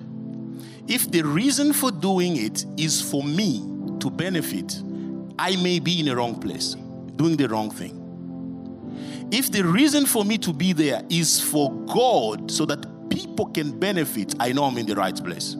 If 0.88 1.10
the 1.10 1.20
reason 1.20 1.74
for 1.74 1.90
doing 1.90 2.36
it 2.36 2.64
is 2.78 3.02
for 3.02 3.22
me 3.22 3.58
to 4.00 4.10
benefit, 4.10 4.80
I 5.38 5.56
may 5.56 5.80
be 5.80 6.00
in 6.00 6.06
the 6.06 6.16
wrong 6.16 6.40
place, 6.40 6.74
doing 7.16 7.36
the 7.36 7.46
wrong 7.46 7.70
thing. 7.70 7.94
If 9.30 9.52
the 9.52 9.62
reason 9.62 10.06
for 10.06 10.24
me 10.24 10.38
to 10.38 10.52
be 10.54 10.72
there 10.72 11.02
is 11.10 11.40
for 11.40 11.70
God 11.84 12.50
so 12.50 12.64
that 12.64 13.10
people 13.10 13.46
can 13.46 13.78
benefit, 13.78 14.34
I 14.40 14.52
know 14.52 14.64
I'm 14.64 14.78
in 14.78 14.86
the 14.86 14.94
right 14.94 15.22
place. 15.22 15.56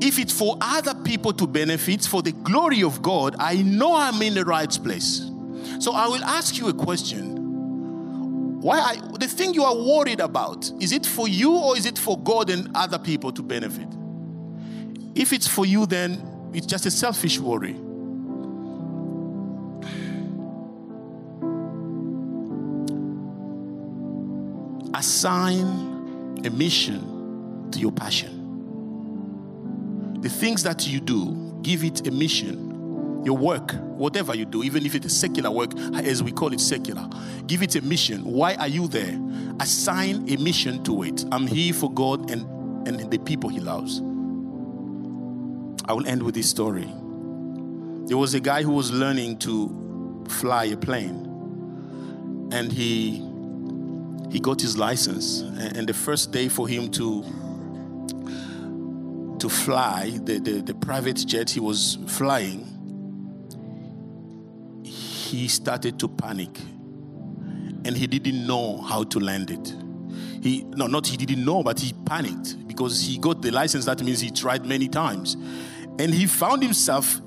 If 0.00 0.18
it's 0.18 0.32
for 0.32 0.56
other 0.60 0.94
people 0.94 1.32
to 1.34 1.46
benefit, 1.46 2.04
for 2.04 2.22
the 2.22 2.32
glory 2.32 2.82
of 2.82 3.02
God, 3.02 3.36
I 3.38 3.62
know 3.62 3.94
I'm 3.94 4.20
in 4.22 4.34
the 4.34 4.44
right 4.44 4.70
place. 4.82 5.30
So 5.78 5.92
I 5.92 6.08
will 6.08 6.24
ask 6.24 6.58
you 6.58 6.68
a 6.68 6.74
question 6.74 7.37
why 8.60 8.80
are, 8.80 8.96
the 9.18 9.28
thing 9.28 9.54
you 9.54 9.62
are 9.62 9.76
worried 9.76 10.18
about, 10.18 10.70
is 10.80 10.90
it 10.90 11.06
for 11.06 11.28
you 11.28 11.56
or 11.56 11.76
is 11.76 11.86
it 11.86 11.96
for 11.96 12.18
God 12.18 12.50
and 12.50 12.68
other 12.74 12.98
people 12.98 13.30
to 13.32 13.42
benefit? 13.42 13.86
If 15.14 15.32
it's 15.32 15.46
for 15.46 15.64
you, 15.64 15.86
then 15.86 16.50
it's 16.52 16.66
just 16.66 16.84
a 16.84 16.90
selfish 16.90 17.38
worry. 17.38 17.76
Assign 24.94 26.42
a 26.44 26.50
mission 26.50 27.70
to 27.70 27.78
your 27.78 27.92
passion. 27.92 28.34
The 30.20 30.28
things 30.28 30.64
that 30.64 30.88
you 30.88 30.98
do, 30.98 31.56
give 31.62 31.84
it 31.84 32.08
a 32.08 32.10
mission. 32.10 32.67
Your 33.24 33.36
work, 33.36 33.72
whatever 33.72 34.34
you 34.34 34.44
do, 34.44 34.62
even 34.62 34.86
if 34.86 34.94
it 34.94 35.04
is 35.04 35.18
secular 35.18 35.50
work, 35.50 35.76
as 35.94 36.22
we 36.22 36.32
call 36.32 36.52
it 36.52 36.60
secular, 36.60 37.08
give 37.46 37.62
it 37.62 37.74
a 37.74 37.82
mission. 37.82 38.24
Why 38.24 38.54
are 38.54 38.68
you 38.68 38.88
there? 38.88 39.18
Assign 39.60 40.28
a 40.30 40.36
mission 40.36 40.82
to 40.84 41.02
it. 41.02 41.24
I'm 41.32 41.46
here 41.46 41.72
for 41.72 41.90
God 41.92 42.30
and, 42.30 42.46
and 42.86 43.10
the 43.10 43.18
people 43.18 43.50
He 43.50 43.60
loves. 43.60 44.00
I 45.88 45.92
will 45.94 46.06
end 46.06 46.22
with 46.22 46.34
this 46.34 46.48
story. 46.50 46.86
There 48.06 48.18
was 48.18 48.34
a 48.34 48.40
guy 48.40 48.62
who 48.62 48.72
was 48.72 48.92
learning 48.92 49.38
to 49.38 50.24
fly 50.28 50.64
a 50.64 50.76
plane, 50.76 51.24
and 52.52 52.70
he 52.70 53.24
he 54.30 54.38
got 54.38 54.60
his 54.60 54.76
license. 54.76 55.40
And 55.40 55.88
the 55.88 55.94
first 55.94 56.30
day 56.30 56.48
for 56.48 56.68
him 56.68 56.90
to 56.92 57.22
to 59.38 59.48
fly 59.48 60.10
the, 60.24 60.38
the, 60.38 60.60
the 60.60 60.74
private 60.74 61.16
jet 61.26 61.48
he 61.48 61.60
was 61.60 61.96
flying, 62.06 62.66
he 65.28 65.48
started 65.48 65.98
to 66.00 66.08
panic, 66.08 66.58
and 67.84 67.96
he 67.96 68.06
didn't 68.06 68.46
know 68.46 68.78
how 68.78 69.04
to 69.04 69.20
land 69.20 69.50
it. 69.50 69.74
He 70.42 70.62
no, 70.62 70.86
not 70.86 71.06
he 71.06 71.16
didn't 71.16 71.44
know, 71.44 71.62
but 71.62 71.78
he 71.80 71.92
panicked 72.06 72.66
because 72.66 73.00
he 73.00 73.18
got 73.18 73.42
the 73.42 73.50
license. 73.50 73.84
That 73.84 74.02
means 74.02 74.20
he 74.20 74.30
tried 74.30 74.64
many 74.64 74.88
times, 74.88 75.34
and 75.98 76.12
he 76.14 76.26
found 76.26 76.62
himself 76.62 77.20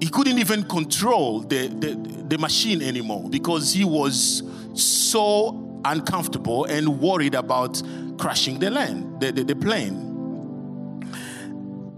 he 0.00 0.08
couldn't 0.08 0.38
even 0.38 0.64
control 0.64 1.40
the, 1.40 1.68
the, 1.68 1.94
the, 2.28 2.38
machine 2.38 2.82
anymore 2.82 3.30
because 3.30 3.72
he 3.72 3.82
was 3.82 4.42
so 4.74 5.80
uncomfortable 5.86 6.66
and 6.66 7.00
worried 7.00 7.34
about 7.34 7.82
crashing 8.18 8.58
the 8.58 8.70
land, 8.70 9.20
the, 9.20 9.32
the, 9.32 9.44
the 9.44 9.56
plane. 9.56 10.02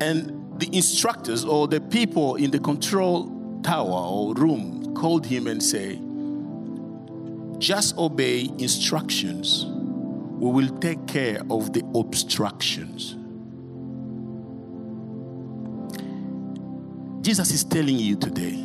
And 0.01 0.61
the 0.61 0.69
instructors 0.73 1.45
or 1.45 1.67
the 1.67 1.81
people 1.81 2.37
in 2.37 2.53
the 2.53 2.61
control 2.61 3.61
tower 3.63 3.89
or 3.91 4.35
room 4.35 4.78
called 4.99 5.25
him 5.25 5.47
and 5.47 5.63
say, 5.63 6.01
just 7.59 7.97
obey 7.97 8.51
instructions. 8.59 9.65
We 9.65 10.51
will 10.51 10.77
take 10.79 11.07
care 11.07 11.41
of 11.51 11.73
the 11.73 11.85
obstructions. 11.95 13.15
Jesus 17.25 17.51
is 17.53 17.65
telling 17.65 17.99
you 17.99 18.17
today 18.17 18.65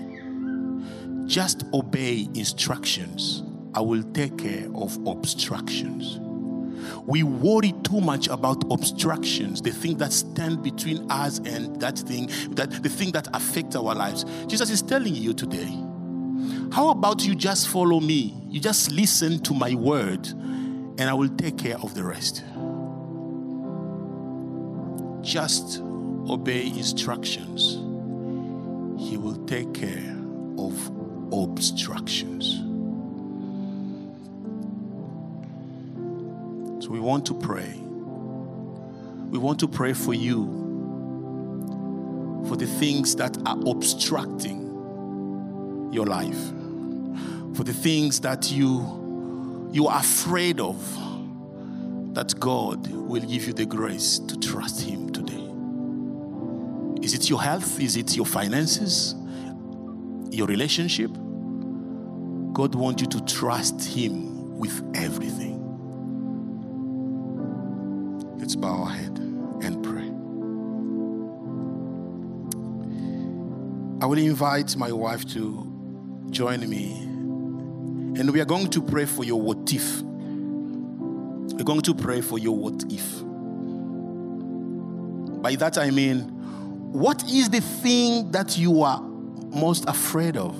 just 1.25 1.65
obey 1.73 2.27
instructions. 2.33 3.43
I 3.75 3.81
will 3.81 4.03
take 4.13 4.37
care 4.37 4.67
of 4.75 4.97
obstructions. 5.07 6.19
We 7.05 7.23
worry 7.23 7.73
too 7.83 8.01
much 8.01 8.27
about 8.27 8.63
obstructions, 8.71 9.61
the 9.61 9.71
thing 9.71 9.97
that 9.97 10.11
stand 10.11 10.63
between 10.63 11.09
us 11.11 11.39
and 11.39 11.79
that 11.79 11.97
thing, 11.97 12.29
that 12.51 12.71
the 12.83 12.89
thing 12.89 13.11
that 13.11 13.27
affect 13.35 13.75
our 13.75 13.95
lives. 13.95 14.25
Jesus 14.47 14.69
is 14.69 14.81
telling 14.81 15.15
you 15.15 15.33
today, 15.33 15.71
how 16.71 16.89
about 16.89 17.25
you 17.25 17.35
just 17.35 17.67
follow 17.67 17.99
me? 17.99 18.33
You 18.47 18.59
just 18.59 18.91
listen 18.91 19.39
to 19.43 19.53
my 19.53 19.75
word, 19.75 20.27
and 20.27 21.01
I 21.01 21.13
will 21.13 21.29
take 21.29 21.57
care 21.57 21.77
of 21.77 21.93
the 21.95 22.03
rest. 22.03 22.43
Just 25.21 25.79
obey 25.81 26.67
instructions 26.67 27.79
he 29.03 29.17
will 29.17 29.35
take 29.45 29.73
care 29.73 30.15
of 30.57 30.91
obstructions. 31.31 32.55
So 36.83 36.89
we 36.89 36.99
want 36.99 37.25
to 37.27 37.33
pray. 37.33 37.73
We 39.29 39.37
want 39.37 39.59
to 39.59 39.67
pray 39.67 39.93
for 39.93 40.13
you 40.13 40.61
for 42.47 42.55
the 42.55 42.65
things 42.65 43.15
that 43.17 43.37
are 43.45 43.57
obstructing 43.67 44.62
your 45.93 46.05
life, 46.05 46.47
for 47.55 47.63
the 47.63 47.73
things 47.73 48.19
that 48.21 48.51
you 48.51 49.69
you 49.71 49.87
are 49.87 49.99
afraid 49.99 50.59
of 50.59 50.77
that 52.13 52.39
God 52.39 52.87
will 52.87 53.21
give 53.21 53.47
you 53.47 53.53
the 53.53 53.65
grace 53.65 54.19
to 54.19 54.39
trust 54.39 54.81
him 54.81 55.11
today. 55.11 55.43
Is 57.03 57.13
it 57.13 57.29
your 57.29 57.41
health? 57.41 57.79
Is 57.79 57.97
it 57.97 58.15
your 58.15 58.25
finances? 58.25 59.15
Your 60.29 60.47
relationship? 60.47 61.11
God 62.53 62.75
wants 62.75 63.01
you 63.01 63.07
to 63.09 63.21
trust 63.25 63.83
Him 63.83 64.59
with 64.59 64.79
everything. 64.93 65.59
Let's 68.37 68.55
bow 68.55 68.83
our 68.83 68.89
head 68.91 69.17
and 69.17 69.83
pray. 69.83 70.07
I 74.01 74.05
will 74.05 74.19
invite 74.19 74.75
my 74.77 74.91
wife 74.91 75.25
to 75.29 75.72
join 76.33 76.67
me, 76.67 76.93
and 78.19 78.31
we 78.31 78.41
are 78.41 78.45
going 78.45 78.69
to 78.71 78.81
pray 78.81 79.05
for 79.05 79.23
your 79.23 79.39
what 79.39 79.71
if. 79.71 80.01
We're 80.01 81.63
going 81.63 81.81
to 81.81 81.93
pray 81.93 82.21
for 82.21 82.39
your 82.39 82.57
what 82.57 82.83
if. 82.91 83.21
By 85.41 85.55
that 85.55 85.77
I 85.77 85.91
mean, 85.91 86.21
what 86.91 87.23
is 87.29 87.49
the 87.49 87.61
thing 87.61 88.31
that 88.31 88.57
you 88.57 88.81
are 88.81 88.99
most 89.01 89.87
afraid 89.87 90.35
of? 90.35 90.55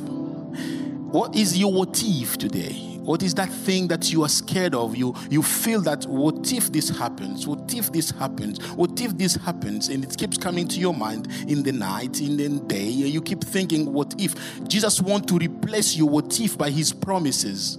What 1.13 1.35
is 1.35 1.57
your 1.57 1.73
what 1.73 1.99
if 2.03 2.37
today? 2.37 2.99
What 2.99 3.23
is 3.23 3.33
that 3.35 3.49
thing 3.49 3.87
that 3.87 4.13
you 4.13 4.23
are 4.23 4.29
scared 4.29 4.75
of? 4.75 4.95
You 4.95 5.15
you 5.29 5.41
feel 5.41 5.81
that 5.81 6.05
what 6.05 6.53
if 6.53 6.71
this 6.71 6.89
happens? 6.89 7.47
What 7.63 7.73
if 7.75 7.93
this 7.93 8.11
happens? 8.11 8.59
What 8.73 8.99
if 8.99 9.17
this 9.17 9.35
happens? 9.35 9.87
And 9.87 10.03
it 10.03 10.17
keeps 10.17 10.37
coming 10.37 10.67
to 10.67 10.79
your 10.81 10.93
mind 10.93 11.29
in 11.47 11.63
the 11.63 11.71
night, 11.71 12.19
in 12.19 12.35
the 12.35 12.49
day. 12.67 12.83
You 12.83 13.21
keep 13.21 13.41
thinking, 13.41 13.93
what 13.93 14.13
if? 14.19 14.35
Jesus 14.67 14.99
wants 14.99 15.27
to 15.31 15.37
replace 15.37 15.95
your 15.95 16.09
what 16.09 16.37
if 16.41 16.57
by 16.57 16.69
his 16.69 16.91
promises. 16.91 17.77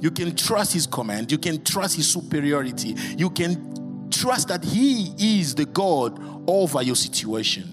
You 0.00 0.10
can 0.10 0.34
trust 0.34 0.72
his 0.72 0.88
command, 0.88 1.30
you 1.30 1.38
can 1.38 1.62
trust 1.62 1.94
his 1.94 2.12
superiority, 2.12 2.96
you 3.16 3.30
can 3.30 4.10
trust 4.10 4.48
that 4.48 4.64
he 4.64 5.14
is 5.18 5.54
the 5.54 5.66
God 5.66 6.20
over 6.48 6.82
your 6.82 6.96
situation. 6.96 7.70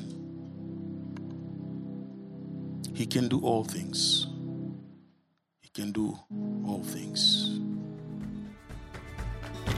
He 2.94 3.08
can 3.08 3.28
do 3.28 3.40
all 3.40 3.64
things. 3.64 4.28
He 5.62 5.70
can 5.70 5.92
do 5.92 6.16
all 6.64 6.84
things. 6.84 7.60